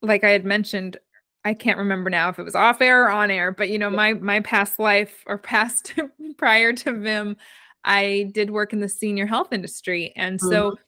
like 0.00 0.24
I 0.24 0.30
had 0.30 0.44
mentioned 0.44 0.96
I 1.44 1.54
can't 1.54 1.78
remember 1.78 2.08
now 2.08 2.28
if 2.28 2.38
it 2.38 2.44
was 2.44 2.54
off 2.54 2.80
air 2.80 3.04
or 3.04 3.10
on 3.10 3.30
air, 3.30 3.50
but 3.52 3.68
you 3.68 3.78
know, 3.78 3.90
my 3.90 4.14
my 4.14 4.40
past 4.40 4.78
life 4.78 5.24
or 5.26 5.38
past 5.52 5.94
prior 6.36 6.72
to 6.72 6.92
Viim, 6.92 7.36
I 7.84 8.30
did 8.32 8.50
work 8.50 8.72
in 8.72 8.80
the 8.80 8.88
senior 8.88 9.26
health 9.26 9.52
industry. 9.52 10.12
And 10.16 10.40
so 10.40 10.72
mm-hmm. 10.72 10.82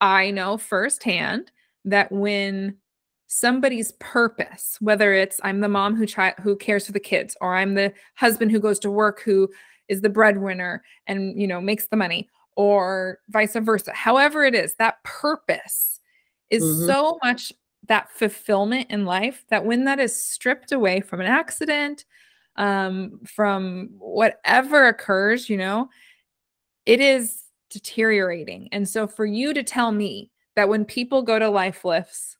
I 0.00 0.30
know 0.30 0.58
firsthand 0.58 1.52
that 1.84 2.10
when 2.10 2.76
somebody's 3.28 3.92
purpose, 3.92 4.76
whether 4.80 5.12
it's 5.12 5.40
I'm 5.42 5.60
the 5.60 5.68
mom 5.68 5.96
who 5.96 6.06
try 6.06 6.34
who 6.42 6.56
cares 6.56 6.86
for 6.86 6.92
the 6.92 7.00
kids, 7.00 7.36
or 7.40 7.54
I'm 7.54 7.74
the 7.74 7.92
husband 8.16 8.50
who 8.50 8.60
goes 8.60 8.78
to 8.80 8.90
work 8.90 9.22
who 9.22 9.48
is 9.88 10.00
the 10.00 10.10
breadwinner 10.10 10.82
and 11.06 11.40
you 11.40 11.46
know 11.46 11.60
makes 11.60 11.86
the 11.88 11.96
money, 11.96 12.28
or 12.56 13.18
vice 13.30 13.54
versa, 13.54 13.92
however 13.92 14.44
it 14.44 14.54
is, 14.54 14.74
that 14.78 15.02
purpose 15.04 16.00
is 16.50 16.62
mm-hmm. 16.62 16.86
so 16.86 17.18
much 17.22 17.52
that 17.88 18.10
fulfillment 18.12 18.90
in 18.90 19.04
life 19.04 19.44
that 19.50 19.64
when 19.64 19.84
that 19.84 19.98
is 19.98 20.16
stripped 20.16 20.72
away 20.72 21.00
from 21.00 21.20
an 21.20 21.26
accident 21.26 22.04
um 22.56 23.20
from 23.24 23.88
whatever 23.98 24.88
occurs 24.88 25.48
you 25.48 25.56
know 25.56 25.88
it 26.86 27.00
is 27.00 27.44
deteriorating 27.70 28.68
and 28.72 28.88
so 28.88 29.06
for 29.06 29.24
you 29.24 29.54
to 29.54 29.62
tell 29.62 29.90
me 29.90 30.30
that 30.54 30.68
when 30.68 30.84
people 30.84 31.22
go 31.22 31.38
to 31.38 31.46
LifeLyfts 31.46 32.36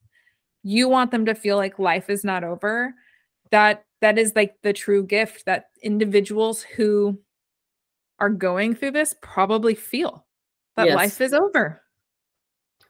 you 0.63 0.89
want 0.89 1.11
them 1.11 1.25
to 1.25 1.35
feel 1.35 1.57
like 1.57 1.79
life 1.79 2.11
is 2.11 2.25
not 2.25 2.45
over 2.45 2.95
that 3.51 3.85
that 4.01 4.19
is 4.19 4.33
like 4.37 4.55
the 4.63 4.73
true 4.73 5.05
gift 5.05 5.47
that 5.47 5.71
individuals 5.83 6.63
who 6.63 7.19
are 8.19 8.31
going 8.31 8.75
through 8.75 8.91
this 8.91 9.15
probably 9.23 9.75
feel 9.75 10.27
that 10.77 10.87
yes. 10.87 10.97
life 10.97 11.21
is 11.21 11.33
over 11.33 11.81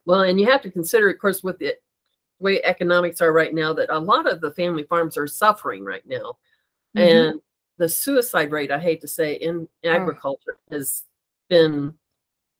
well 0.04 0.22
and 0.22 0.40
you 0.40 0.50
have 0.50 0.60
to 0.62 0.70
consider 0.70 1.08
of 1.08 1.18
course 1.18 1.42
with 1.42 1.62
it 1.62 1.82
way 2.42 2.62
economics 2.62 3.20
are 3.20 3.32
right 3.32 3.54
now 3.54 3.72
that 3.72 3.88
a 3.90 3.98
lot 3.98 4.30
of 4.30 4.40
the 4.40 4.50
family 4.52 4.82
farms 4.82 5.16
are 5.16 5.26
suffering 5.26 5.84
right 5.84 6.06
now. 6.06 6.36
Mm-hmm. 6.96 6.98
And 6.98 7.40
the 7.78 7.88
suicide 7.88 8.50
rate, 8.50 8.70
I 8.70 8.78
hate 8.78 9.00
to 9.00 9.08
say, 9.08 9.34
in 9.34 9.68
oh. 9.84 9.88
agriculture 9.88 10.58
oh. 10.58 10.74
has 10.74 11.04
been 11.48 11.94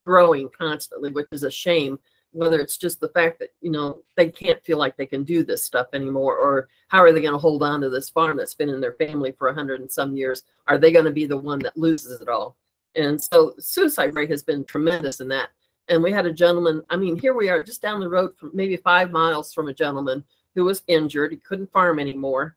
growing 0.06 0.48
constantly, 0.56 1.10
which 1.10 1.26
is 1.32 1.42
a 1.42 1.50
shame. 1.50 1.98
Whether 2.34 2.60
it's 2.60 2.78
just 2.78 2.98
the 2.98 3.10
fact 3.10 3.40
that, 3.40 3.50
you 3.60 3.70
know, 3.70 3.98
they 4.16 4.30
can't 4.30 4.64
feel 4.64 4.78
like 4.78 4.96
they 4.96 5.04
can 5.04 5.22
do 5.22 5.44
this 5.44 5.62
stuff 5.62 5.88
anymore, 5.92 6.38
or 6.38 6.68
how 6.88 7.00
are 7.00 7.12
they 7.12 7.20
going 7.20 7.34
to 7.34 7.38
hold 7.38 7.62
on 7.62 7.82
to 7.82 7.90
this 7.90 8.08
farm 8.08 8.38
that's 8.38 8.54
been 8.54 8.70
in 8.70 8.80
their 8.80 8.94
family 8.94 9.32
for 9.32 9.48
a 9.48 9.54
hundred 9.54 9.80
and 9.82 9.92
some 9.92 10.16
years? 10.16 10.44
Are 10.66 10.78
they 10.78 10.92
going 10.92 11.04
to 11.04 11.10
be 11.10 11.26
the 11.26 11.36
one 11.36 11.58
that 11.58 11.76
loses 11.76 12.22
it 12.22 12.30
all? 12.30 12.56
And 12.94 13.22
so 13.22 13.52
suicide 13.58 14.14
rate 14.14 14.30
has 14.30 14.42
been 14.42 14.64
tremendous 14.64 15.20
in 15.20 15.28
that 15.28 15.50
And 15.88 16.02
we 16.02 16.12
had 16.12 16.26
a 16.26 16.32
gentleman, 16.32 16.82
I 16.90 16.96
mean, 16.96 17.18
here 17.18 17.34
we 17.34 17.48
are 17.48 17.62
just 17.62 17.82
down 17.82 18.00
the 18.00 18.08
road 18.08 18.36
from 18.38 18.50
maybe 18.54 18.76
five 18.76 19.10
miles 19.10 19.52
from 19.52 19.68
a 19.68 19.74
gentleman 19.74 20.24
who 20.54 20.64
was 20.64 20.82
injured. 20.86 21.32
He 21.32 21.38
couldn't 21.38 21.72
farm 21.72 21.98
anymore 21.98 22.56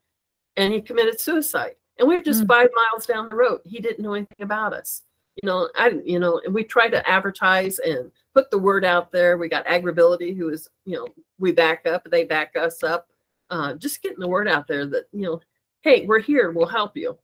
and 0.57 0.73
he 0.73 0.81
committed 0.81 1.19
suicide. 1.19 1.75
And 1.97 2.07
we 2.07 2.15
are 2.15 2.23
just 2.23 2.43
mm. 2.43 2.47
five 2.47 2.69
miles 2.75 3.05
down 3.05 3.29
the 3.29 3.35
road. 3.35 3.61
He 3.63 3.79
didn't 3.79 4.03
know 4.03 4.13
anything 4.13 4.41
about 4.41 4.73
us. 4.73 5.03
You 5.41 5.47
know, 5.47 5.69
I, 5.75 5.99
you 6.03 6.19
know, 6.19 6.41
and 6.45 6.53
we 6.53 6.63
try 6.63 6.89
to 6.89 7.07
advertise 7.09 7.79
and 7.79 8.11
put 8.33 8.49
the 8.51 8.57
word 8.57 8.85
out 8.85 9.11
there. 9.11 9.37
We 9.37 9.49
got 9.49 9.65
AgrAbility, 9.65 10.35
who 10.35 10.49
is, 10.49 10.69
you 10.85 10.95
know, 10.95 11.07
we 11.39 11.51
back 11.51 11.85
up, 11.85 12.07
they 12.09 12.23
back 12.23 12.55
us 12.55 12.83
up. 12.83 13.07
Uh, 13.49 13.73
just 13.75 14.01
getting 14.01 14.19
the 14.19 14.27
word 14.27 14.47
out 14.47 14.67
there 14.67 14.85
that, 14.87 15.05
you 15.11 15.21
know, 15.21 15.41
hey, 15.81 16.05
we're 16.05 16.19
here, 16.19 16.51
we'll 16.51 16.65
help 16.65 16.97
you. 16.97 17.17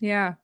Yeah. 0.00 0.34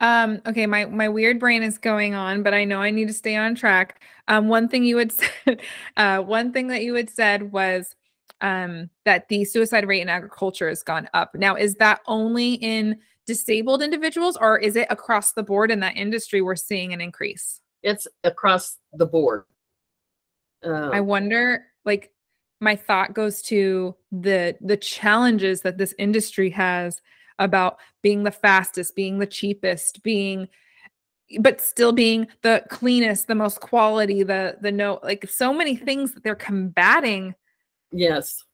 Um, 0.00 0.40
okay, 0.46 0.66
my 0.66 0.86
my 0.86 1.08
weird 1.08 1.38
brain 1.38 1.62
is 1.62 1.78
going 1.78 2.14
on, 2.14 2.42
but 2.42 2.54
I 2.54 2.64
know 2.64 2.80
I 2.80 2.90
need 2.90 3.08
to 3.08 3.14
stay 3.14 3.36
on 3.36 3.54
track. 3.54 4.02
Um, 4.28 4.48
one 4.48 4.68
thing 4.68 4.84
you 4.84 4.96
had 4.96 5.12
said, 5.44 5.60
uh, 5.96 6.20
one 6.20 6.52
thing 6.52 6.68
that 6.68 6.82
you 6.82 6.94
had 6.94 7.10
said 7.10 7.52
was 7.52 7.94
um, 8.40 8.88
that 9.04 9.28
the 9.28 9.44
suicide 9.44 9.86
rate 9.86 10.00
in 10.00 10.08
agriculture 10.08 10.68
has 10.68 10.82
gone 10.82 11.08
up. 11.12 11.34
Now, 11.34 11.54
is 11.54 11.74
that 11.76 12.00
only 12.06 12.54
in 12.54 12.98
disabled 13.26 13.82
individuals, 13.82 14.38
or 14.40 14.58
is 14.58 14.76
it 14.76 14.88
across 14.90 15.32
the 15.32 15.42
board 15.42 15.70
in 15.70 15.80
that 15.80 15.96
industry? 15.96 16.40
We're 16.40 16.56
seeing 16.56 16.92
an 16.92 17.00
increase. 17.00 17.60
It's 17.82 18.08
across 18.24 18.78
the 18.94 19.06
board. 19.06 19.44
Um, 20.64 20.92
I 20.92 21.00
wonder, 21.00 21.66
like, 21.84 22.10
my 22.60 22.76
thought 22.76 23.14
goes 23.14 23.40
to 23.42 23.94
the 24.12 24.56
the 24.60 24.76
challenges 24.76 25.62
that 25.62 25.78
this 25.78 25.94
industry 25.98 26.50
has 26.50 27.00
about 27.40 27.78
being 28.02 28.22
the 28.22 28.30
fastest, 28.30 28.94
being 28.94 29.18
the 29.18 29.26
cheapest, 29.26 30.04
being 30.04 30.48
but 31.38 31.60
still 31.60 31.92
being 31.92 32.26
the 32.42 32.64
cleanest, 32.70 33.28
the 33.28 33.34
most 33.34 33.60
quality, 33.60 34.22
the 34.22 34.56
the 34.60 34.70
no 34.70 35.00
like 35.02 35.28
so 35.28 35.52
many 35.52 35.74
things 35.74 36.12
that 36.12 36.22
they're 36.22 36.34
combating. 36.34 37.34
Yes. 37.92 38.44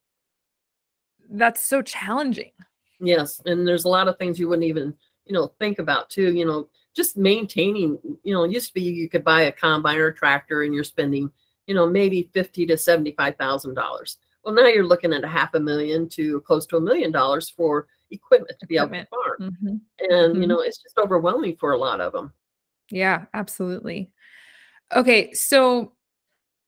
That's 1.28 1.62
so 1.64 1.82
challenging. 1.82 2.52
Yes, 3.00 3.42
and 3.44 3.66
there's 3.66 3.84
a 3.84 3.88
lot 3.88 4.08
of 4.08 4.16
things 4.16 4.38
you 4.38 4.48
wouldn't 4.48 4.66
even, 4.66 4.94
you 5.26 5.34
know, 5.34 5.52
think 5.58 5.78
about 5.78 6.08
too, 6.08 6.32
you 6.34 6.46
know, 6.46 6.68
just 6.94 7.16
maintaining, 7.16 7.98
you 8.22 8.32
know, 8.32 8.44
used 8.44 8.68
to 8.68 8.74
be 8.74 8.82
you 8.82 9.08
could 9.08 9.24
buy 9.24 9.42
a 9.42 9.52
combine 9.52 9.98
or 9.98 10.12
tractor 10.12 10.62
and 10.62 10.74
you're 10.74 10.84
spending, 10.84 11.30
you 11.66 11.74
know, 11.74 11.86
maybe 11.86 12.30
50 12.32 12.64
to 12.66 12.78
75,000 12.78 13.74
dollars. 13.74 14.18
Well, 14.44 14.54
now 14.54 14.66
you're 14.66 14.86
looking 14.86 15.12
at 15.12 15.24
a 15.24 15.28
half 15.28 15.54
a 15.54 15.60
million 15.60 16.08
to 16.10 16.40
close 16.42 16.66
to 16.66 16.76
a 16.76 16.80
million 16.80 17.10
dollars 17.10 17.50
for 17.50 17.88
equipment 18.10 18.58
to 18.60 18.66
be 18.66 18.76
equipment. 18.76 19.08
able 19.12 19.22
to 19.22 19.28
farm. 19.28 19.52
Mm-hmm. 19.52 19.76
And, 20.12 20.32
mm-hmm. 20.32 20.42
you 20.42 20.48
know, 20.48 20.60
it's 20.60 20.78
just 20.78 20.98
overwhelming 20.98 21.56
for 21.58 21.72
a 21.72 21.78
lot 21.78 22.00
of 22.00 22.12
them. 22.12 22.32
Yeah, 22.90 23.24
absolutely. 23.34 24.10
Okay. 24.94 25.32
So 25.32 25.92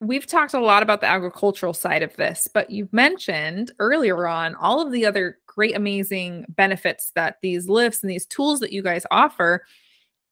we've 0.00 0.26
talked 0.26 0.54
a 0.54 0.60
lot 0.60 0.82
about 0.82 1.00
the 1.00 1.06
agricultural 1.06 1.74
side 1.74 2.02
of 2.02 2.14
this, 2.16 2.48
but 2.52 2.70
you've 2.70 2.92
mentioned 2.92 3.72
earlier 3.78 4.26
on 4.26 4.54
all 4.56 4.80
of 4.80 4.92
the 4.92 5.06
other 5.06 5.38
great, 5.46 5.76
amazing 5.76 6.44
benefits 6.50 7.10
that 7.14 7.36
these 7.42 7.68
lifts 7.68 8.02
and 8.02 8.10
these 8.10 8.26
tools 8.26 8.60
that 8.60 8.72
you 8.72 8.82
guys 8.82 9.04
offer 9.10 9.64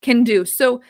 can 0.03 0.25
do. 0.25 0.45
So, 0.45 0.83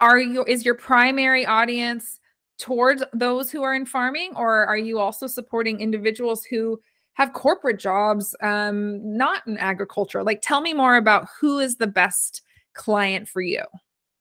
are 0.00 0.18
you 0.18 0.44
is 0.46 0.64
your 0.64 0.74
primary 0.74 1.46
audience 1.46 2.18
towards 2.58 3.04
those 3.12 3.50
who 3.50 3.62
are 3.62 3.74
in 3.74 3.86
farming, 3.86 4.32
or 4.36 4.66
are 4.66 4.76
you 4.76 4.98
also 4.98 5.26
supporting 5.26 5.80
individuals 5.80 6.44
who 6.44 6.80
have 7.14 7.32
corporate 7.32 7.78
jobs, 7.78 8.34
um, 8.42 9.16
not 9.16 9.46
in 9.46 9.56
agriculture. 9.58 10.22
Like, 10.22 10.42
tell 10.42 10.60
me 10.60 10.72
more 10.72 10.96
about 10.96 11.28
who 11.40 11.58
is 11.58 11.76
the 11.76 11.86
best 11.86 12.42
client 12.74 13.28
for 13.28 13.40
you. 13.40 13.62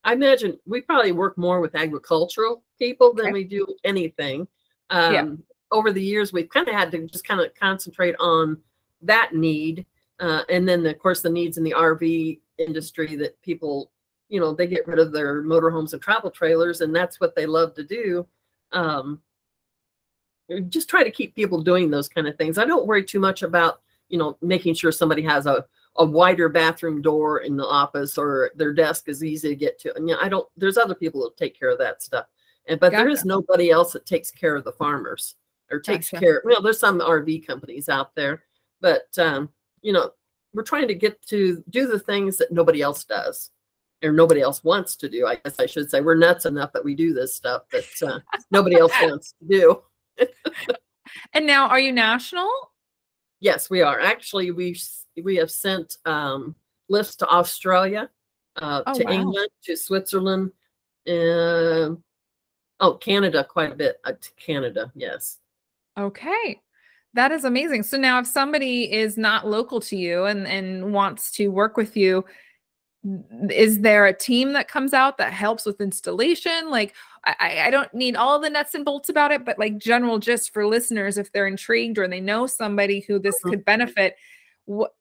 I 0.03 0.13
imagine 0.13 0.59
we 0.65 0.81
probably 0.81 1.11
work 1.11 1.37
more 1.37 1.59
with 1.59 1.75
agricultural 1.75 2.63
people 2.77 3.13
than 3.13 3.27
okay. 3.27 3.33
we 3.33 3.43
do 3.45 3.65
anything. 3.83 4.47
Um, 4.89 5.13
yeah. 5.13 5.25
Over 5.71 5.91
the 5.91 6.03
years, 6.03 6.31
we've 6.31 6.49
kind 6.49 6.67
of 6.67 6.75
had 6.75 6.91
to 6.91 7.07
just 7.07 7.27
kind 7.27 7.41
of 7.41 7.53
concentrate 7.55 8.15
on 8.19 8.57
that 9.01 9.33
need. 9.33 9.85
Uh, 10.19 10.41
and 10.49 10.69
then, 10.69 10.85
of 10.85 10.99
course, 10.99 11.21
the 11.21 11.29
needs 11.29 11.57
in 11.57 11.63
the 11.63 11.73
RV 11.75 12.39
industry 12.59 13.15
that 13.15 13.41
people, 13.41 13.91
you 14.29 14.39
know, 14.39 14.53
they 14.53 14.67
get 14.67 14.87
rid 14.87 14.99
of 14.99 15.11
their 15.11 15.41
motorhomes 15.41 15.93
and 15.93 16.01
travel 16.01 16.29
trailers, 16.29 16.81
and 16.81 16.95
that's 16.95 17.19
what 17.19 17.35
they 17.35 17.47
love 17.47 17.73
to 17.73 17.83
do. 17.83 18.27
Um, 18.71 19.19
just 20.69 20.89
try 20.89 21.03
to 21.03 21.11
keep 21.11 21.35
people 21.35 21.61
doing 21.61 21.89
those 21.89 22.09
kind 22.09 22.27
of 22.27 22.37
things. 22.37 22.57
I 22.57 22.65
don't 22.65 22.87
worry 22.87 23.03
too 23.03 23.19
much 23.19 23.43
about, 23.43 23.81
you 24.09 24.17
know, 24.17 24.37
making 24.41 24.75
sure 24.75 24.91
somebody 24.91 25.21
has 25.23 25.45
a, 25.45 25.65
a 25.97 26.05
wider 26.05 26.49
bathroom 26.49 27.01
door 27.01 27.39
in 27.39 27.55
the 27.55 27.65
office 27.65 28.17
or 28.17 28.51
their 28.55 28.73
desk 28.73 29.07
is 29.07 29.23
easy 29.23 29.49
to 29.49 29.55
get 29.55 29.79
to. 29.79 29.95
And 29.95 30.07
you 30.07 30.15
know, 30.15 30.21
I 30.21 30.29
don't, 30.29 30.47
there's 30.57 30.77
other 30.77 30.95
people 30.95 31.21
that 31.23 31.37
take 31.37 31.57
care 31.57 31.69
of 31.69 31.77
that 31.79 32.01
stuff. 32.01 32.25
And, 32.67 32.79
but 32.79 32.91
gotcha. 32.91 33.03
there 33.03 33.09
is 33.09 33.25
nobody 33.25 33.69
else 33.69 33.93
that 33.93 34.05
takes 34.05 34.31
care 34.31 34.55
of 34.55 34.63
the 34.63 34.71
farmers 34.71 35.35
or 35.71 35.79
takes 35.79 36.09
gotcha. 36.09 36.25
care. 36.25 36.41
Well, 36.45 36.61
there's 36.61 36.79
some 36.79 36.99
RV 36.99 37.45
companies 37.45 37.89
out 37.89 38.15
there, 38.15 38.43
but, 38.81 39.07
um, 39.17 39.49
you 39.81 39.93
know, 39.93 40.11
we're 40.53 40.63
trying 40.63 40.87
to 40.87 40.95
get 40.95 41.21
to 41.27 41.63
do 41.69 41.87
the 41.87 41.99
things 41.99 42.37
that 42.37 42.51
nobody 42.51 42.81
else 42.81 43.03
does 43.03 43.51
or 44.03 44.11
nobody 44.11 44.41
else 44.41 44.63
wants 44.63 44.95
to 44.97 45.09
do. 45.09 45.25
I 45.25 45.35
guess 45.35 45.59
I 45.59 45.65
should 45.65 45.89
say 45.89 46.01
we're 46.01 46.15
nuts 46.15 46.45
enough 46.45 46.73
that 46.73 46.83
we 46.83 46.95
do 46.95 47.13
this 47.13 47.35
stuff 47.35 47.63
that 47.71 47.85
uh, 48.07 48.19
nobody 48.51 48.77
else 48.77 48.93
wants 49.01 49.33
to 49.39 49.47
do. 49.47 49.81
And 51.33 51.45
now, 51.45 51.67
are 51.67 51.79
you 51.79 51.91
national? 51.91 52.49
Yes, 53.39 53.69
we 53.69 53.81
are. 53.81 53.99
Actually, 53.99 54.51
we 54.51 54.79
we 55.21 55.35
have 55.35 55.51
sent 55.51 55.97
um, 56.05 56.55
lifts 56.89 57.15
to 57.17 57.27
Australia, 57.27 58.09
uh, 58.57 58.83
oh, 58.85 58.93
to 58.97 59.03
wow. 59.03 59.11
England, 59.11 59.49
to 59.65 59.75
Switzerland, 59.75 60.51
and 61.05 61.97
oh, 62.79 62.93
Canada, 62.95 63.43
quite 63.43 63.71
a 63.71 63.75
bit. 63.75 63.97
Uh, 64.05 64.13
to 64.13 64.31
Canada, 64.37 64.91
yes. 64.95 65.39
Okay. 65.97 66.61
That 67.15 67.31
is 67.31 67.45
amazing. 67.45 67.83
So 67.83 67.97
now 67.97 68.19
if 68.19 68.27
somebody 68.27 68.91
is 68.91 69.17
not 69.17 69.47
local 69.47 69.79
to 69.81 69.95
you 69.95 70.25
and, 70.25 70.47
and 70.47 70.93
wants 70.93 71.31
to 71.33 71.49
work 71.49 71.77
with 71.77 71.95
you, 71.95 72.25
is 73.49 73.81
there 73.81 74.05
a 74.05 74.13
team 74.13 74.53
that 74.53 74.67
comes 74.67 74.93
out 74.93 75.17
that 75.17 75.33
helps 75.33 75.65
with 75.65 75.81
installation? 75.81 76.69
Like 76.69 76.93
I, 77.25 77.63
I 77.65 77.69
don't 77.69 77.93
need 77.93 78.15
all 78.15 78.39
the 78.39 78.49
nuts 78.49 78.75
and 78.75 78.85
bolts 78.85 79.09
about 79.09 79.31
it, 79.31 79.43
but 79.43 79.59
like 79.59 79.77
general 79.77 80.19
just 80.19 80.53
for 80.53 80.65
listeners, 80.65 81.17
if 81.17 81.31
they're 81.31 81.47
intrigued 81.47 81.97
or 81.97 82.07
they 82.07 82.21
know 82.21 82.47
somebody 82.47 83.01
who 83.01 83.19
this 83.19 83.35
mm-hmm. 83.39 83.49
could 83.49 83.65
benefit, 83.65 84.15
what 84.65 84.91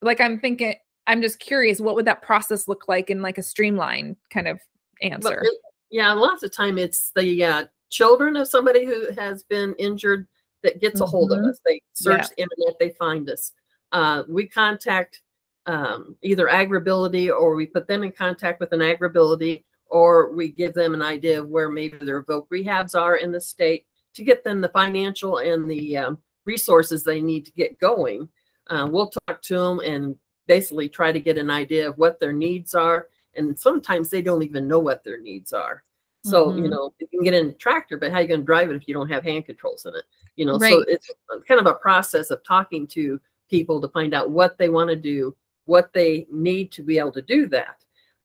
like 0.00 0.20
I'm 0.20 0.38
thinking, 0.38 0.74
I'm 1.06 1.22
just 1.22 1.40
curious, 1.40 1.80
what 1.80 1.96
would 1.96 2.06
that 2.06 2.22
process 2.22 2.68
look 2.68 2.86
like 2.88 3.10
in 3.10 3.20
like 3.20 3.38
a 3.38 3.42
streamline 3.42 4.16
kind 4.30 4.46
of 4.46 4.60
answer? 5.02 5.44
Yeah, 5.90 6.12
lots 6.12 6.42
of 6.42 6.52
time 6.52 6.78
it's 6.78 7.10
the 7.16 7.44
uh, 7.44 7.64
children 7.90 8.36
of 8.36 8.48
somebody 8.48 8.84
who 8.84 9.10
has 9.18 9.42
been 9.44 9.74
injured 9.78 10.26
that 10.62 10.80
gets 10.80 11.00
a 11.00 11.06
hold 11.06 11.30
mm-hmm. 11.30 11.44
of 11.44 11.50
us. 11.50 11.60
They 11.66 11.80
search 11.94 12.22
yeah. 12.22 12.28
the 12.36 12.42
internet, 12.42 12.78
they 12.78 12.90
find 12.90 13.28
us. 13.28 13.52
Uh, 13.92 14.22
we 14.28 14.48
contact 14.48 15.20
um, 15.66 16.16
either 16.22 16.46
AgrAbility 16.46 17.30
or 17.30 17.54
we 17.54 17.66
put 17.66 17.86
them 17.86 18.02
in 18.02 18.12
contact 18.12 18.60
with 18.60 18.72
an 18.72 18.80
AgrAbility 18.80 19.64
or 19.86 20.32
we 20.32 20.48
give 20.48 20.74
them 20.74 20.94
an 20.94 21.02
idea 21.02 21.40
of 21.40 21.48
where 21.48 21.68
maybe 21.68 21.96
their 21.98 22.22
voc 22.24 22.48
rehabs 22.48 22.98
are 22.98 23.16
in 23.16 23.32
the 23.32 23.40
state 23.40 23.86
to 24.14 24.24
get 24.24 24.44
them 24.44 24.60
the 24.60 24.68
financial 24.68 25.38
and 25.38 25.70
the 25.70 25.96
um, 25.96 26.18
resources 26.44 27.02
they 27.02 27.20
need 27.20 27.44
to 27.46 27.52
get 27.52 27.78
going. 27.78 28.28
Uh, 28.68 28.88
we'll 28.90 29.10
talk 29.28 29.42
to 29.42 29.58
them 29.58 29.80
and 29.80 30.16
basically 30.46 30.88
try 30.88 31.12
to 31.12 31.20
get 31.20 31.38
an 31.38 31.50
idea 31.50 31.88
of 31.88 31.98
what 31.98 32.20
their 32.20 32.32
needs 32.32 32.74
are. 32.74 33.08
And 33.36 33.58
sometimes 33.58 34.10
they 34.10 34.22
don't 34.22 34.42
even 34.42 34.68
know 34.68 34.78
what 34.78 35.02
their 35.04 35.20
needs 35.20 35.52
are. 35.52 35.82
So, 36.24 36.46
mm-hmm. 36.46 36.64
you 36.64 36.70
know, 36.70 36.94
you 36.98 37.06
can 37.08 37.22
get 37.22 37.34
in 37.34 37.48
a 37.48 37.52
tractor, 37.52 37.98
but 37.98 38.10
how 38.10 38.18
are 38.18 38.22
you 38.22 38.28
going 38.28 38.40
to 38.40 38.46
drive 38.46 38.70
it 38.70 38.76
if 38.76 38.88
you 38.88 38.94
don't 38.94 39.10
have 39.10 39.24
hand 39.24 39.44
controls 39.44 39.84
in 39.84 39.94
it? 39.94 40.04
You 40.36 40.46
know, 40.46 40.58
right. 40.58 40.72
so 40.72 40.84
it's 40.88 41.10
kind 41.46 41.60
of 41.60 41.66
a 41.66 41.74
process 41.74 42.30
of 42.30 42.42
talking 42.44 42.86
to 42.88 43.20
people 43.50 43.80
to 43.80 43.88
find 43.88 44.14
out 44.14 44.30
what 44.30 44.56
they 44.56 44.70
want 44.70 44.88
to 44.88 44.96
do, 44.96 45.36
what 45.66 45.92
they 45.92 46.26
need 46.30 46.70
to 46.72 46.82
be 46.82 46.98
able 46.98 47.12
to 47.12 47.22
do 47.22 47.48
that. 47.48 47.76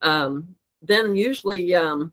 Um, 0.02 0.54
then 0.82 1.14
usually 1.14 1.74
um, 1.74 2.12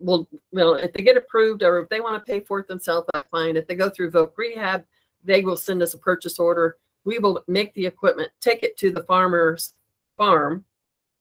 well, 0.00 0.26
well, 0.50 0.74
if 0.74 0.92
they 0.92 1.02
get 1.02 1.16
approved 1.16 1.62
or 1.62 1.78
if 1.80 1.88
they 1.88 2.00
want 2.00 2.24
to 2.24 2.32
pay 2.32 2.40
for 2.40 2.58
it 2.58 2.66
themselves, 2.66 3.06
that's 3.12 3.28
fine. 3.30 3.56
If 3.56 3.66
they 3.66 3.74
go 3.74 3.90
through 3.90 4.10
Voc 4.10 4.32
Rehab, 4.36 4.84
they 5.22 5.42
will 5.42 5.56
send 5.56 5.82
us 5.82 5.94
a 5.94 5.98
purchase 5.98 6.38
order. 6.38 6.78
We 7.04 7.18
will 7.18 7.44
make 7.46 7.72
the 7.74 7.86
equipment, 7.86 8.30
take 8.40 8.62
it 8.62 8.76
to 8.78 8.90
the 8.90 9.04
farmer's 9.04 9.74
farm, 10.16 10.64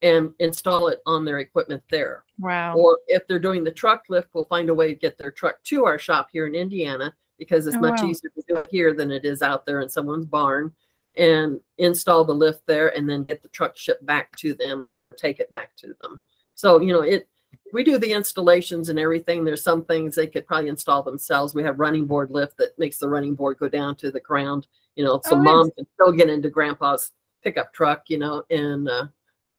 and 0.02 0.32
install 0.40 0.88
it 0.88 1.02
on 1.06 1.26
their 1.26 1.40
equipment 1.40 1.84
there. 1.92 2.24
Wow. 2.40 2.76
Or 2.76 3.00
if 3.08 3.28
they're 3.28 3.38
doing 3.38 3.66
the 3.66 3.72
truck 3.72 4.04
lift, 4.08 4.30
we'll 4.34 4.46
find 4.46 4.70
a 4.70 4.74
way 4.74 4.88
to 4.88 5.00
get 5.00 5.18
their 5.18 5.32
truck 5.32 5.62
to 5.66 5.86
our 5.86 6.00
shop 6.00 6.30
here 6.32 6.48
in 6.48 6.56
Indiana 6.56 7.14
because 7.38 7.68
it's 7.68 7.76
oh, 7.76 7.82
much 7.82 8.02
wow. 8.02 8.08
easier 8.08 8.30
to 8.30 8.44
do 8.48 8.58
it 8.58 8.68
here 8.72 8.94
than 8.94 9.12
it 9.12 9.26
is 9.26 9.42
out 9.42 9.66
there 9.66 9.82
in 9.82 9.90
someone's 9.90 10.26
barn 10.26 10.74
and 11.18 11.60
install 11.78 12.24
the 12.24 12.34
lift 12.34 12.62
there 12.66 12.96
and 12.96 13.10
then 13.10 13.24
get 13.24 13.42
the 13.42 13.50
truck 13.50 13.78
shipped 13.78 14.06
back 14.06 14.36
to 14.38 14.54
them, 14.54 14.88
take 15.18 15.40
it 15.40 15.54
back 15.56 15.76
to 15.78 15.96
them. 16.02 16.18
So, 16.56 16.82
you 16.82 16.94
know, 16.94 17.02
it 17.02 17.28
we 17.74 17.84
do 17.84 17.98
the 17.98 18.12
installations 18.12 18.90
and 18.90 19.00
everything. 19.00 19.44
There's 19.44 19.64
some 19.64 19.86
things 19.86 20.16
they 20.16 20.28
could 20.28 20.48
probably 20.48 20.70
install 20.70 21.04
themselves. 21.04 21.54
We 21.54 21.64
have 21.64 21.80
running 21.80 22.06
board 22.06 22.32
lift 22.32 22.58
that 22.58 22.78
makes 22.78 22.98
the 22.98 23.10
running 23.10 23.36
board 23.36 23.58
go 23.60 23.70
down 23.70 23.96
to 23.98 24.12
the 24.12 24.20
ground, 24.20 24.68
you 24.96 25.04
know, 25.04 25.22
so 25.24 25.36
oh, 25.36 25.40
mom 25.40 25.68
nice. 25.68 25.76
can 25.76 25.88
still 25.96 26.12
get 26.12 26.30
into 26.30 26.50
grandpa's 26.50 27.12
pickup 27.44 27.74
truck, 27.74 28.04
you 28.08 28.18
know, 28.18 28.44
and 28.50 28.90
uh, 28.90 29.08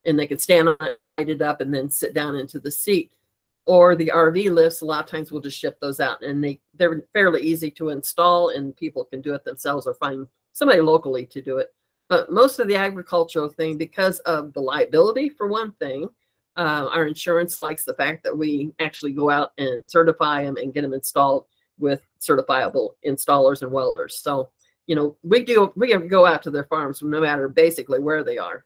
and 0.05 0.19
they 0.19 0.27
could 0.27 0.41
stand 0.41 0.69
on 0.69 0.77
it, 0.81 1.01
light 1.19 1.29
it 1.29 1.43
up, 1.43 1.61
and 1.61 1.73
then 1.73 1.91
sit 1.91 2.15
down 2.15 2.37
into 2.37 2.59
the 2.59 2.71
seat. 2.71 3.13
or 3.67 3.95
the 3.95 4.11
RV 4.13 4.51
lifts, 4.53 4.81
a 4.81 4.85
lot 4.85 5.05
of 5.05 5.11
times 5.11 5.31
we'll 5.31 5.41
just 5.41 5.59
ship 5.59 5.79
those 5.81 6.01
out 6.01 6.23
and 6.23 6.43
they, 6.43 6.59
they're 6.75 7.05
fairly 7.13 7.43
easy 7.43 7.71
to 7.71 7.91
install 7.91 8.49
and 8.51 8.77
people 8.77 9.05
can 9.05 9.21
do 9.21 9.35
it 9.35 9.45
themselves 9.45 9.87
or 9.87 9.95
find 9.95 10.27
somebody 10.53 10.81
locally 10.81 11.27
to 11.27 11.43
do 11.43 11.59
it. 11.59 11.69
But 12.09 12.33
most 12.33 12.59
of 12.59 12.67
the 12.67 12.77
agricultural 12.77 13.49
thing, 13.51 13.79
because 13.79 14.19
of 14.21 14.53
the 14.53 14.61
liability 14.61 15.29
for 15.29 15.47
one 15.47 15.73
thing, 15.73 16.09
uh, 16.57 16.89
our 16.93 17.07
insurance 17.07 17.63
likes 17.63 17.85
the 17.85 17.95
fact 17.95 18.25
that 18.25 18.37
we 18.37 18.73
actually 18.81 19.13
go 19.13 19.31
out 19.31 19.53
and 19.59 19.83
certify 19.87 20.45
them 20.45 20.57
and 20.57 20.75
get 20.75 20.83
them 20.83 20.93
installed 20.93 21.47
with 21.79 22.03
certifiable 22.21 22.91
installers 23.07 23.63
and 23.63 23.71
welders. 23.71 24.19
So, 24.19 24.51
you 24.87 24.97
know, 24.97 25.17
we 25.23 25.45
do 25.45 25.73
we 25.77 25.97
go 25.97 26.27
out 26.27 26.43
to 26.43 26.51
their 26.51 26.65
farms 26.65 27.01
no 27.01 27.21
matter 27.21 27.49
basically 27.49 28.01
where 28.01 28.25
they 28.25 28.39
are. 28.39 28.65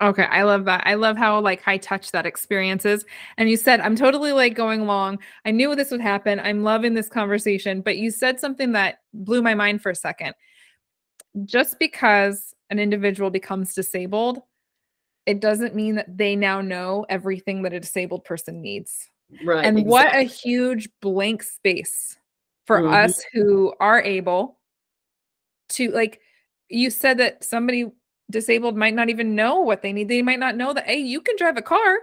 Okay, 0.00 0.24
I 0.24 0.42
love 0.42 0.64
that. 0.64 0.82
I 0.84 0.94
love 0.94 1.16
how 1.16 1.40
like 1.40 1.62
high 1.62 1.76
touch 1.78 2.10
that 2.12 2.26
experience 2.26 2.84
is. 2.84 3.04
And 3.36 3.48
you 3.48 3.56
said 3.56 3.80
I'm 3.80 3.96
totally 3.96 4.32
like 4.32 4.54
going 4.54 4.80
along. 4.80 5.20
I 5.44 5.52
knew 5.52 5.74
this 5.74 5.90
would 5.90 6.00
happen. 6.00 6.40
I'm 6.40 6.62
loving 6.62 6.94
this 6.94 7.08
conversation, 7.08 7.80
but 7.80 7.96
you 7.96 8.10
said 8.10 8.38
something 8.40 8.72
that 8.72 8.98
blew 9.14 9.42
my 9.42 9.54
mind 9.54 9.82
for 9.82 9.90
a 9.90 9.96
second. 9.96 10.34
Just 11.44 11.78
because 11.78 12.54
an 12.70 12.78
individual 12.78 13.30
becomes 13.30 13.74
disabled, 13.74 14.40
it 15.26 15.40
doesn't 15.40 15.74
mean 15.74 15.94
that 15.96 16.16
they 16.16 16.36
now 16.36 16.60
know 16.60 17.06
everything 17.08 17.62
that 17.62 17.72
a 17.72 17.80
disabled 17.80 18.24
person 18.24 18.60
needs. 18.60 19.08
Right. 19.44 19.64
And 19.64 19.78
exactly. 19.78 19.90
what 19.90 20.14
a 20.14 20.22
huge 20.22 20.88
blank 21.00 21.42
space 21.42 22.16
for 22.66 22.80
mm-hmm. 22.80 22.92
us 22.92 23.22
who 23.32 23.74
are 23.80 24.00
able 24.02 24.58
to 25.70 25.90
like 25.90 26.20
you 26.68 26.90
said 26.90 27.18
that 27.18 27.42
somebody 27.44 27.90
disabled 28.30 28.76
might 28.76 28.94
not 28.94 29.10
even 29.10 29.34
know 29.34 29.60
what 29.60 29.82
they 29.82 29.92
need. 29.92 30.08
They 30.08 30.22
might 30.22 30.38
not 30.38 30.56
know 30.56 30.72
that 30.72 30.86
hey, 30.86 30.98
you 30.98 31.20
can 31.20 31.36
drive 31.36 31.56
a 31.56 31.62
car. 31.62 31.98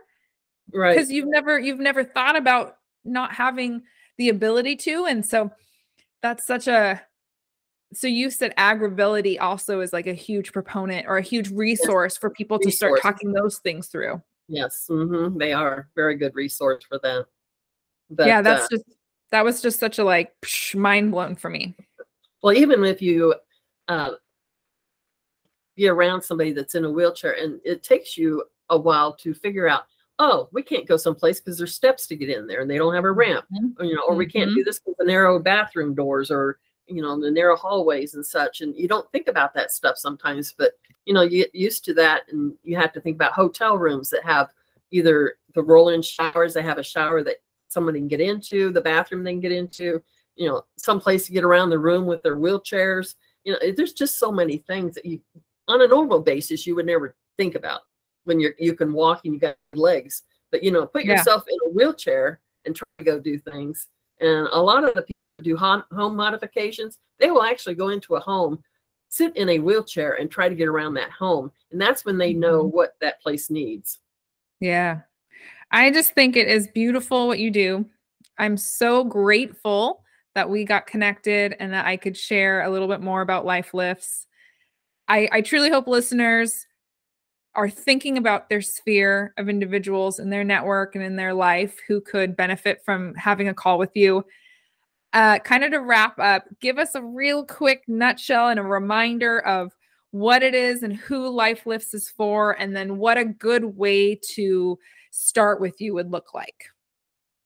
Right. 0.73 0.95
Because 0.95 1.11
you've 1.11 1.27
never 1.27 1.59
you've 1.59 1.79
never 1.79 2.03
thought 2.03 2.35
about 2.35 2.77
not 3.03 3.33
having 3.33 3.83
the 4.17 4.29
ability 4.29 4.75
to. 4.75 5.05
And 5.05 5.25
so 5.25 5.51
that's 6.21 6.45
such 6.45 6.67
a 6.67 7.01
so 7.93 8.07
you 8.07 8.29
said 8.29 8.53
AgrAbility 8.57 9.39
also 9.39 9.81
is 9.81 9.93
like 9.93 10.07
a 10.07 10.13
huge 10.13 10.51
proponent 10.51 11.07
or 11.07 11.17
a 11.17 11.21
huge 11.21 11.49
resource 11.49 12.13
yes. 12.13 12.17
for 12.17 12.29
people 12.29 12.57
resource. 12.57 12.73
to 12.73 12.77
start 12.77 13.01
talking 13.01 13.31
those 13.31 13.57
things 13.59 13.87
through. 13.87 14.21
Yes, 14.47 14.85
mm-hmm. 14.89 15.37
they 15.37 15.53
are 15.53 15.87
very 15.95 16.15
good 16.15 16.35
resource 16.35 16.83
for 16.87 16.99
that. 16.99 17.25
But, 18.09 18.27
yeah, 18.27 18.41
that's 18.41 18.65
uh, 18.65 18.67
just 18.71 18.83
that 19.31 19.43
was 19.43 19.61
just 19.61 19.79
such 19.79 19.99
a 19.99 20.03
like 20.03 20.33
psh, 20.41 20.75
mind 20.75 21.11
blown 21.11 21.35
for 21.35 21.49
me. 21.49 21.75
Well, 22.41 22.55
even 22.55 22.83
if 22.83 23.01
you 23.01 23.35
uh, 23.87 24.11
be 25.79 25.87
around 25.87 26.21
somebody 26.21 26.51
that's 26.51 26.75
in 26.75 26.85
a 26.85 26.91
wheelchair 26.91 27.41
and 27.41 27.59
it 27.63 27.83
takes 27.83 28.17
you 28.17 28.43
a 28.69 28.77
while 28.77 29.15
to 29.15 29.33
figure 29.33 29.67
out 29.67 29.83
oh 30.19 30.49
we 30.51 30.61
can't 30.61 30.85
go 30.85 30.97
someplace 30.97 31.39
because 31.39 31.57
there's 31.57 31.73
steps 31.73 32.05
to 32.05 32.17
get 32.17 32.29
in 32.29 32.45
there 32.45 32.59
and 32.59 32.69
they 32.69 32.77
don't 32.77 32.93
have 32.93 33.05
a 33.05 33.11
ramp 33.11 33.45
mm-hmm. 33.53 33.81
or, 33.81 33.85
you 33.85 33.95
know 33.95 34.03
or 34.05 34.15
we 34.15 34.25
can't 34.25 34.49
mm-hmm. 34.49 34.57
do 34.57 34.63
this 34.65 34.81
with 34.85 34.97
the 34.97 35.05
narrow 35.05 35.39
bathroom 35.39 35.95
doors 35.95 36.29
or 36.29 36.59
you 36.89 37.01
know 37.01 37.19
the 37.19 37.31
narrow 37.31 37.55
hallways 37.55 38.15
and 38.15 38.25
such 38.25 38.61
and 38.61 38.75
you 38.75 38.87
don't 38.87 39.09
think 39.11 39.27
about 39.27 39.53
that 39.53 39.71
stuff 39.71 39.97
sometimes 39.97 40.53
but 40.57 40.73
you 41.05 41.13
know 41.13 41.21
you 41.21 41.43
get 41.43 41.55
used 41.55 41.85
to 41.85 41.93
that 41.93 42.23
and 42.31 42.53
you 42.63 42.75
have 42.75 42.91
to 42.91 42.99
think 42.99 43.15
about 43.15 43.33
hotel 43.33 43.77
rooms 43.77 44.09
that 44.09 44.23
have 44.23 44.49
either 44.91 45.35
the 45.53 45.63
roll-in 45.63 46.01
showers 46.01 46.53
they 46.53 46.61
have 46.61 46.77
a 46.77 46.83
shower 46.83 47.23
that 47.23 47.37
someone 47.67 47.93
can 47.93 48.07
get 48.07 48.21
into 48.21 48.71
the 48.71 48.81
bathroom 48.81 49.23
they 49.23 49.31
can 49.31 49.39
get 49.39 49.51
into 49.51 50.01
you 50.35 50.47
know 50.47 50.63
some 50.77 50.99
place 50.99 51.25
to 51.25 51.31
get 51.31 51.43
around 51.43 51.69
the 51.69 51.79
room 51.79 52.05
with 52.05 52.21
their 52.23 52.37
wheelchairs 52.37 53.15
you 53.43 53.53
know 53.53 53.59
there's 53.75 53.93
just 53.93 54.17
so 54.17 54.31
many 54.31 54.57
things 54.57 54.95
that 54.95 55.05
you 55.05 55.19
on 55.67 55.81
a 55.81 55.87
normal 55.87 56.19
basis 56.19 56.65
you 56.65 56.75
would 56.75 56.85
never 56.85 57.15
think 57.37 57.55
about 57.55 57.81
when 58.23 58.39
you're 58.39 58.53
you 58.57 58.73
can 58.73 58.91
walk 58.91 59.21
and 59.25 59.33
you 59.33 59.39
got 59.39 59.55
legs 59.73 60.23
but 60.51 60.63
you 60.63 60.71
know 60.71 60.85
put 60.85 61.05
yeah. 61.05 61.13
yourself 61.13 61.43
in 61.47 61.57
a 61.67 61.73
wheelchair 61.73 62.39
and 62.65 62.75
try 62.75 62.85
to 62.97 63.05
go 63.05 63.19
do 63.19 63.37
things 63.37 63.87
and 64.19 64.47
a 64.51 64.61
lot 64.61 64.83
of 64.83 64.93
the 64.95 65.01
people 65.01 65.18
do 65.43 65.57
home 65.57 65.83
modifications 66.15 66.97
they 67.19 67.31
will 67.31 67.43
actually 67.43 67.75
go 67.75 67.89
into 67.89 68.15
a 68.15 68.19
home 68.19 68.61
sit 69.09 69.35
in 69.35 69.49
a 69.49 69.59
wheelchair 69.59 70.13
and 70.13 70.29
try 70.29 70.47
to 70.47 70.55
get 70.55 70.67
around 70.67 70.93
that 70.93 71.11
home 71.11 71.51
and 71.71 71.79
that's 71.79 72.05
when 72.05 72.17
they 72.17 72.33
know 72.33 72.63
mm-hmm. 72.63 72.75
what 72.75 72.95
that 73.01 73.21
place 73.21 73.49
needs 73.49 73.99
yeah 74.59 74.99
i 75.71 75.91
just 75.91 76.13
think 76.13 76.35
it 76.35 76.47
is 76.47 76.67
beautiful 76.67 77.27
what 77.27 77.39
you 77.39 77.51
do 77.51 77.85
i'm 78.37 78.57
so 78.57 79.03
grateful 79.03 80.03
that 80.35 80.49
we 80.49 80.63
got 80.63 80.87
connected 80.87 81.55
and 81.59 81.73
that 81.73 81.85
i 81.85 81.97
could 81.97 82.15
share 82.15 82.61
a 82.61 82.69
little 82.69 82.87
bit 82.87 83.01
more 83.01 83.21
about 83.21 83.45
LifeLyfts 83.45 84.25
I, 85.09 85.27
I 85.31 85.41
truly 85.41 85.71
hope 85.71 85.87
listeners 85.87 86.67
are 87.55 87.69
thinking 87.69 88.17
about 88.17 88.47
their 88.47 88.61
sphere 88.61 89.33
of 89.37 89.49
individuals 89.49 90.19
in 90.19 90.29
their 90.29 90.43
network 90.43 90.95
and 90.95 91.03
in 91.03 91.15
their 91.15 91.33
life 91.33 91.77
who 91.87 91.99
could 91.99 92.37
benefit 92.37 92.81
from 92.85 93.15
having 93.15 93.49
a 93.49 93.53
call 93.53 93.79
with 93.79 93.89
you. 93.95 94.23
Uh, 95.13 95.39
kind 95.39 95.63
of 95.63 95.71
to 95.71 95.79
wrap 95.79 96.19
up, 96.19 96.43
give 96.59 96.77
us 96.77 96.93
a 96.93 97.01
real 97.01 97.43
quick 97.43 97.83
nutshell 97.87 98.49
and 98.49 98.59
a 98.59 98.63
reminder 98.63 99.39
of 99.39 99.75
what 100.11 100.43
it 100.43 100.53
is 100.53 100.83
and 100.83 100.95
who 100.95 101.31
LifeLyfts 101.31 101.93
is 101.93 102.09
for, 102.09 102.51
and 102.53 102.75
then 102.75 102.97
what 102.97 103.17
a 103.17 103.25
good 103.25 103.63
way 103.63 104.15
to 104.33 104.77
start 105.11 105.59
with 105.59 105.79
you 105.81 105.93
would 105.95 106.11
look 106.11 106.33
like. 106.33 106.65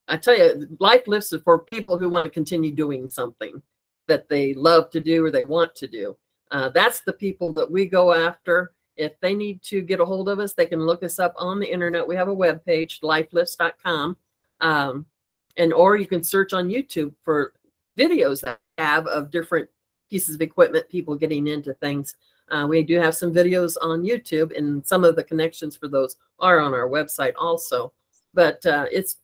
I 0.08 0.16
tell 0.18 0.36
you, 0.36 0.66
LifeLyfts 0.80 1.32
is 1.32 1.42
for 1.42 1.58
people 1.58 1.98
who 1.98 2.10
want 2.10 2.24
to 2.24 2.30
continue 2.30 2.70
doing 2.70 3.08
something 3.08 3.62
that 4.06 4.28
they 4.28 4.54
love 4.54 4.90
to 4.90 5.00
do 5.00 5.24
or 5.24 5.30
they 5.30 5.44
want 5.44 5.74
to 5.76 5.86
do. 5.86 6.16
Uh, 6.50 6.68
that's 6.68 7.00
the 7.00 7.12
people 7.12 7.52
that 7.54 7.70
we 7.70 7.86
go 7.86 8.12
after. 8.12 8.72
If 8.96 9.18
they 9.20 9.34
need 9.34 9.62
to 9.64 9.80
get 9.80 10.00
a 10.00 10.04
hold 10.04 10.28
of 10.28 10.38
us, 10.38 10.52
they 10.52 10.66
can 10.66 10.80
look 10.80 11.02
us 11.02 11.18
up 11.18 11.34
on 11.36 11.58
the 11.58 11.70
internet. 11.70 12.06
We 12.06 12.16
have 12.16 12.28
a 12.28 12.34
web 12.34 12.64
page, 12.64 13.00
lifelyfts.com. 13.00 14.16
Um, 14.60 15.06
and 15.56 15.72
or 15.72 15.96
you 15.96 16.06
can 16.06 16.22
search 16.22 16.52
on 16.52 16.68
YouTube 16.68 17.12
for 17.24 17.52
videos 17.98 18.40
that 18.42 18.58
have 18.78 19.06
of 19.06 19.30
different 19.30 19.68
pieces 20.10 20.34
of 20.34 20.42
equipment, 20.42 20.88
people 20.88 21.14
getting 21.14 21.46
into 21.46 21.74
things. 21.74 22.16
Uh, 22.50 22.66
we 22.68 22.82
do 22.82 22.98
have 22.98 23.14
some 23.14 23.32
videos 23.32 23.76
on 23.80 24.02
YouTube, 24.02 24.56
and 24.56 24.84
some 24.86 25.04
of 25.04 25.16
the 25.16 25.24
connections 25.24 25.76
for 25.76 25.88
those 25.88 26.16
are 26.40 26.60
on 26.60 26.74
our 26.74 26.88
website 26.88 27.32
also. 27.38 27.92
But 28.34 28.64
uh, 28.66 28.86
it's 28.92 29.16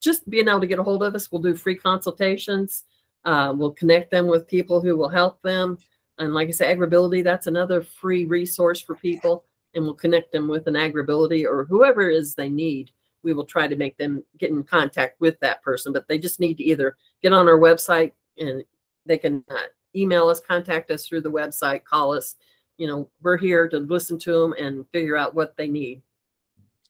just 0.00 0.28
being 0.30 0.48
able 0.48 0.60
to 0.60 0.66
get 0.66 0.78
a 0.78 0.82
hold 0.82 1.02
of 1.02 1.14
us. 1.14 1.30
We'll 1.30 1.42
do 1.42 1.54
free 1.54 1.74
consultations. 1.76 2.84
Uh, 3.24 3.52
we'll 3.54 3.72
connect 3.72 4.10
them 4.10 4.26
with 4.26 4.48
people 4.48 4.80
who 4.80 4.96
will 4.96 5.08
help 5.08 5.42
them. 5.42 5.78
And 6.18 6.34
like 6.34 6.48
I 6.48 6.52
said, 6.52 6.76
AgrAbility, 6.76 7.22
that's 7.22 7.46
another 7.46 7.82
free 7.82 8.24
resource 8.24 8.80
for 8.80 8.94
people. 8.94 9.44
And 9.74 9.84
we'll 9.84 9.94
connect 9.94 10.32
them 10.32 10.48
with 10.48 10.66
an 10.66 10.74
AgrAbility 10.74 11.44
or 11.44 11.64
whoever 11.64 12.08
is 12.08 12.34
they 12.34 12.48
need. 12.48 12.90
We 13.22 13.32
will 13.32 13.44
try 13.44 13.66
to 13.68 13.76
make 13.76 13.96
them 13.96 14.22
get 14.38 14.50
in 14.50 14.62
contact 14.62 15.20
with 15.20 15.38
that 15.40 15.62
person, 15.62 15.92
but 15.92 16.06
they 16.08 16.18
just 16.18 16.40
need 16.40 16.56
to 16.58 16.64
either 16.64 16.96
get 17.22 17.32
on 17.32 17.48
our 17.48 17.58
website 17.58 18.12
and 18.38 18.64
they 19.06 19.18
can 19.18 19.44
uh, 19.50 19.56
email 19.94 20.28
us, 20.28 20.40
contact 20.40 20.90
us 20.90 21.06
through 21.06 21.22
the 21.22 21.30
website, 21.30 21.84
call 21.84 22.14
us. 22.14 22.36
You 22.76 22.86
know, 22.86 23.10
we're 23.22 23.36
here 23.36 23.68
to 23.68 23.78
listen 23.78 24.18
to 24.20 24.32
them 24.32 24.54
and 24.58 24.86
figure 24.92 25.16
out 25.16 25.34
what 25.34 25.56
they 25.56 25.66
need. 25.66 26.02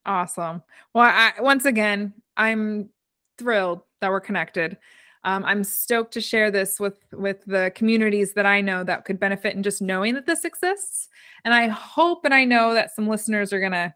Awesome. 0.04 0.62
Well, 0.94 1.04
I, 1.04 1.32
once 1.40 1.64
again, 1.64 2.12
I'm 2.36 2.90
thrilled 3.38 3.82
that 4.00 4.10
we're 4.10 4.20
connected 4.20 4.76
um, 5.24 5.44
i'm 5.44 5.64
stoked 5.64 6.12
to 6.12 6.20
share 6.20 6.50
this 6.50 6.78
with 6.78 6.98
with 7.12 7.44
the 7.46 7.72
communities 7.74 8.32
that 8.34 8.46
i 8.46 8.60
know 8.60 8.84
that 8.84 9.04
could 9.04 9.20
benefit 9.20 9.54
in 9.54 9.62
just 9.62 9.82
knowing 9.82 10.14
that 10.14 10.26
this 10.26 10.44
exists 10.44 11.08
and 11.44 11.52
i 11.54 11.66
hope 11.68 12.24
and 12.24 12.34
i 12.34 12.44
know 12.44 12.74
that 12.74 12.94
some 12.94 13.08
listeners 13.08 13.52
are 13.52 13.60
to 13.60 13.94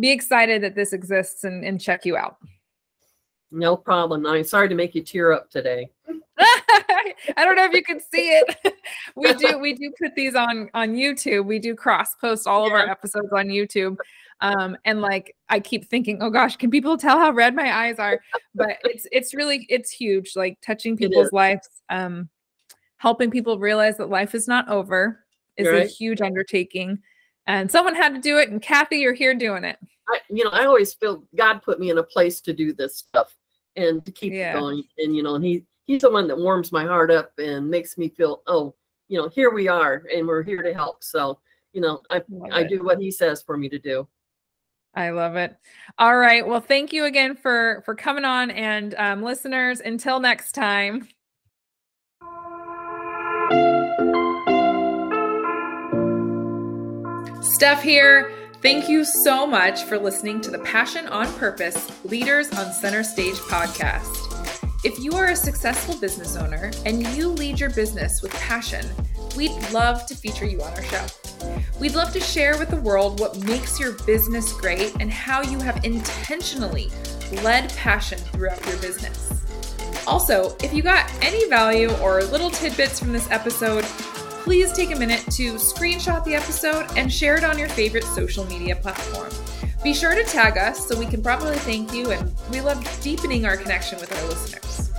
be 0.00 0.10
excited 0.10 0.62
that 0.62 0.74
this 0.74 0.92
exists 0.92 1.44
and, 1.44 1.64
and 1.64 1.80
check 1.80 2.04
you 2.04 2.16
out 2.16 2.36
no 3.50 3.76
problem 3.76 4.26
i'm 4.26 4.44
sorry 4.44 4.68
to 4.68 4.74
make 4.74 4.94
you 4.94 5.02
tear 5.02 5.32
up 5.32 5.50
today 5.50 5.90
I 7.36 7.44
don't 7.44 7.56
know 7.56 7.64
if 7.64 7.72
you 7.72 7.82
can 7.82 8.00
see 8.00 8.28
it. 8.30 8.74
we 9.16 9.32
do 9.34 9.58
we 9.58 9.74
do 9.74 9.92
put 10.00 10.14
these 10.14 10.34
on 10.34 10.70
on 10.74 10.94
YouTube. 10.94 11.46
We 11.46 11.58
do 11.58 11.74
cross 11.74 12.14
post 12.14 12.46
all 12.46 12.62
yeah. 12.62 12.66
of 12.66 12.72
our 12.72 12.88
episodes 12.88 13.32
on 13.32 13.46
YouTube. 13.46 13.96
Um, 14.40 14.76
and 14.84 15.00
like 15.00 15.34
I 15.48 15.60
keep 15.60 15.88
thinking, 15.88 16.22
oh 16.22 16.30
gosh, 16.30 16.56
can 16.56 16.70
people 16.70 16.96
tell 16.96 17.18
how 17.18 17.30
red 17.30 17.54
my 17.54 17.76
eyes 17.76 17.98
are? 17.98 18.20
But 18.54 18.76
it's 18.84 19.06
it's 19.12 19.34
really 19.34 19.66
it's 19.68 19.90
huge, 19.90 20.36
like 20.36 20.58
touching 20.60 20.96
people's 20.96 21.32
lives, 21.32 21.68
um, 21.90 22.28
helping 22.96 23.30
people 23.30 23.58
realize 23.58 23.96
that 23.96 24.10
life 24.10 24.34
is 24.34 24.46
not 24.48 24.68
over 24.68 25.24
is 25.56 25.66
right. 25.66 25.84
a 25.84 25.86
huge 25.86 26.20
undertaking. 26.20 27.00
And 27.48 27.70
someone 27.70 27.94
had 27.94 28.14
to 28.14 28.20
do 28.20 28.38
it, 28.38 28.50
and 28.50 28.60
Kathy, 28.60 28.98
you're 28.98 29.14
here 29.14 29.34
doing 29.34 29.64
it. 29.64 29.78
I, 30.06 30.20
you 30.28 30.44
know, 30.44 30.50
I 30.50 30.66
always 30.66 30.92
feel 30.92 31.24
God 31.34 31.62
put 31.62 31.80
me 31.80 31.90
in 31.90 31.96
a 31.96 32.02
place 32.02 32.42
to 32.42 32.52
do 32.52 32.74
this 32.74 32.96
stuff 32.96 33.34
and 33.74 34.04
to 34.04 34.12
keep 34.12 34.34
yeah. 34.34 34.52
going. 34.52 34.84
And 34.98 35.16
you 35.16 35.22
know, 35.22 35.34
and 35.34 35.44
he 35.44 35.64
he's 35.86 36.02
the 36.02 36.10
one 36.10 36.28
that 36.28 36.38
warms 36.38 36.70
my 36.70 36.84
heart 36.84 37.10
up 37.10 37.32
and 37.38 37.68
makes 37.68 37.96
me 37.96 38.10
feel, 38.10 38.42
oh, 38.46 38.74
you 39.08 39.18
know, 39.18 39.30
here 39.30 39.50
we 39.50 39.66
are 39.66 40.04
and 40.14 40.26
we're 40.26 40.42
here 40.42 40.62
to 40.62 40.74
help. 40.74 41.02
So, 41.02 41.40
you 41.72 41.80
know, 41.80 42.02
I 42.10 42.22
I 42.52 42.64
do 42.64 42.84
what 42.84 43.00
he 43.00 43.10
says 43.10 43.42
for 43.42 43.56
me 43.56 43.70
to 43.70 43.78
do. 43.78 44.06
I 44.94 45.10
love 45.10 45.36
it. 45.36 45.56
All 45.98 46.18
right. 46.18 46.46
Well, 46.46 46.60
thank 46.60 46.92
you 46.92 47.06
again 47.06 47.34
for 47.34 47.82
for 47.86 47.94
coming 47.94 48.26
on, 48.26 48.50
and 48.50 48.94
um, 48.98 49.22
listeners. 49.22 49.80
Until 49.80 50.20
next 50.20 50.52
time. 50.52 51.08
Steph 57.50 57.82
here. 57.82 58.30
Thank 58.62 58.88
you 58.88 59.04
so 59.04 59.46
much 59.46 59.84
for 59.84 59.98
listening 59.98 60.40
to 60.42 60.50
the 60.50 60.58
Passion 60.60 61.06
on 61.06 61.32
Purpose 61.34 61.90
Leaders 62.04 62.50
on 62.52 62.72
Center 62.72 63.02
Stage 63.02 63.34
podcast. 63.34 64.14
If 64.84 64.98
you 64.98 65.12
are 65.14 65.30
a 65.30 65.36
successful 65.36 65.96
business 65.96 66.36
owner 66.36 66.70
and 66.84 67.04
you 67.16 67.28
lead 67.28 67.58
your 67.58 67.70
business 67.70 68.20
with 68.22 68.32
passion, 68.34 68.86
we'd 69.34 69.56
love 69.72 70.04
to 70.06 70.14
feature 70.14 70.44
you 70.44 70.62
on 70.62 70.72
our 70.74 70.82
show. 70.82 71.06
We'd 71.80 71.94
love 71.94 72.12
to 72.12 72.20
share 72.20 72.58
with 72.58 72.68
the 72.68 72.80
world 72.82 73.18
what 73.18 73.38
makes 73.38 73.80
your 73.80 73.92
business 74.04 74.52
great 74.52 74.94
and 75.00 75.10
how 75.10 75.42
you 75.42 75.58
have 75.58 75.84
intentionally 75.84 76.92
led 77.42 77.74
passion 77.74 78.18
throughout 78.18 78.64
your 78.66 78.76
business. 78.76 79.32
Also, 80.06 80.54
if 80.62 80.72
you 80.74 80.82
got 80.82 81.10
any 81.24 81.48
value 81.48 81.90
or 81.96 82.22
little 82.24 82.50
tidbits 82.50 83.00
from 83.00 83.12
this 83.12 83.28
episode, 83.30 83.84
please 84.48 84.72
take 84.72 84.92
a 84.92 84.98
minute 84.98 85.20
to 85.30 85.56
screenshot 85.56 86.24
the 86.24 86.34
episode 86.34 86.86
and 86.96 87.12
share 87.12 87.36
it 87.36 87.44
on 87.44 87.58
your 87.58 87.68
favorite 87.68 88.02
social 88.02 88.46
media 88.46 88.74
platform. 88.74 89.28
Be 89.84 89.92
sure 89.92 90.14
to 90.14 90.24
tag 90.24 90.56
us 90.56 90.88
so 90.88 90.98
we 90.98 91.04
can 91.04 91.22
properly 91.22 91.58
thank 91.58 91.92
you, 91.92 92.12
and 92.12 92.34
we 92.50 92.62
love 92.62 92.82
deepening 93.02 93.44
our 93.44 93.58
connection 93.58 94.00
with 94.00 94.10
our 94.10 94.26
listeners. 94.26 94.90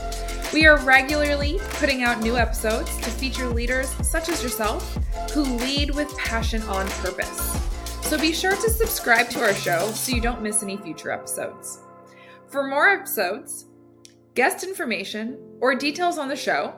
We 0.53 0.67
are 0.67 0.77
regularly 0.77 1.57
putting 1.79 2.03
out 2.03 2.21
new 2.21 2.37
episodes 2.37 2.95
to 2.97 3.09
feature 3.09 3.49
leaders 3.49 3.89
such 4.07 4.29
as 4.29 4.43
yourself 4.43 4.95
who 5.31 5.41
lead 5.41 5.95
with 5.95 6.15
passion 6.15 6.61
on 6.63 6.87
purpose. 7.01 7.59
So 8.03 8.19
be 8.19 8.33
sure 8.33 8.55
to 8.55 8.69
subscribe 8.69 9.31
to 9.31 9.41
our 9.41 9.55
show 9.55 9.87
so 9.93 10.15
you 10.15 10.21
don't 10.21 10.43
miss 10.43 10.61
any 10.61 10.77
future 10.77 11.09
episodes. 11.09 11.79
For 12.49 12.67
more 12.67 12.87
episodes, 12.87 13.65
guest 14.35 14.63
information, 14.63 15.39
or 15.59 15.73
details 15.73 16.19
on 16.19 16.27
the 16.27 16.35
show, 16.35 16.75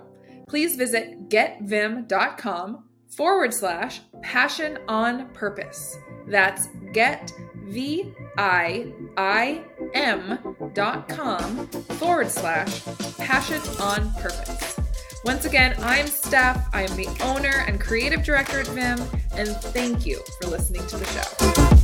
please 0.52 0.76
visit 0.76 1.30
getViim.com 1.30 2.84
forward 3.08 3.54
slash 3.54 4.02
passion 4.22 4.78
on 4.90 5.30
purpose. 5.30 5.98
That's 6.28 6.68
get 6.92 7.32
V 7.64 8.12
I 8.38 8.92
I 9.16 9.64
M 9.94 10.38
dot 10.74 11.08
com 11.08 11.68
forward 11.68 12.30
slash 12.30 12.84
passion 13.18 13.62
on 13.80 14.12
purpose. 14.16 14.78
Once 15.24 15.46
again, 15.46 15.74
I'm 15.80 16.08
Steph. 16.08 16.68
I 16.74 16.82
am 16.84 16.98
the 16.98 17.08
owner 17.24 17.64
and 17.66 17.80
creative 17.80 18.22
director 18.22 18.60
at 18.60 18.66
Viim, 18.66 19.00
and 19.38 19.56
thank 19.72 20.06
you 20.06 20.20
for 20.42 20.50
listening 20.50 20.86
to 20.88 20.98
the 20.98 21.06
show. 21.06 21.81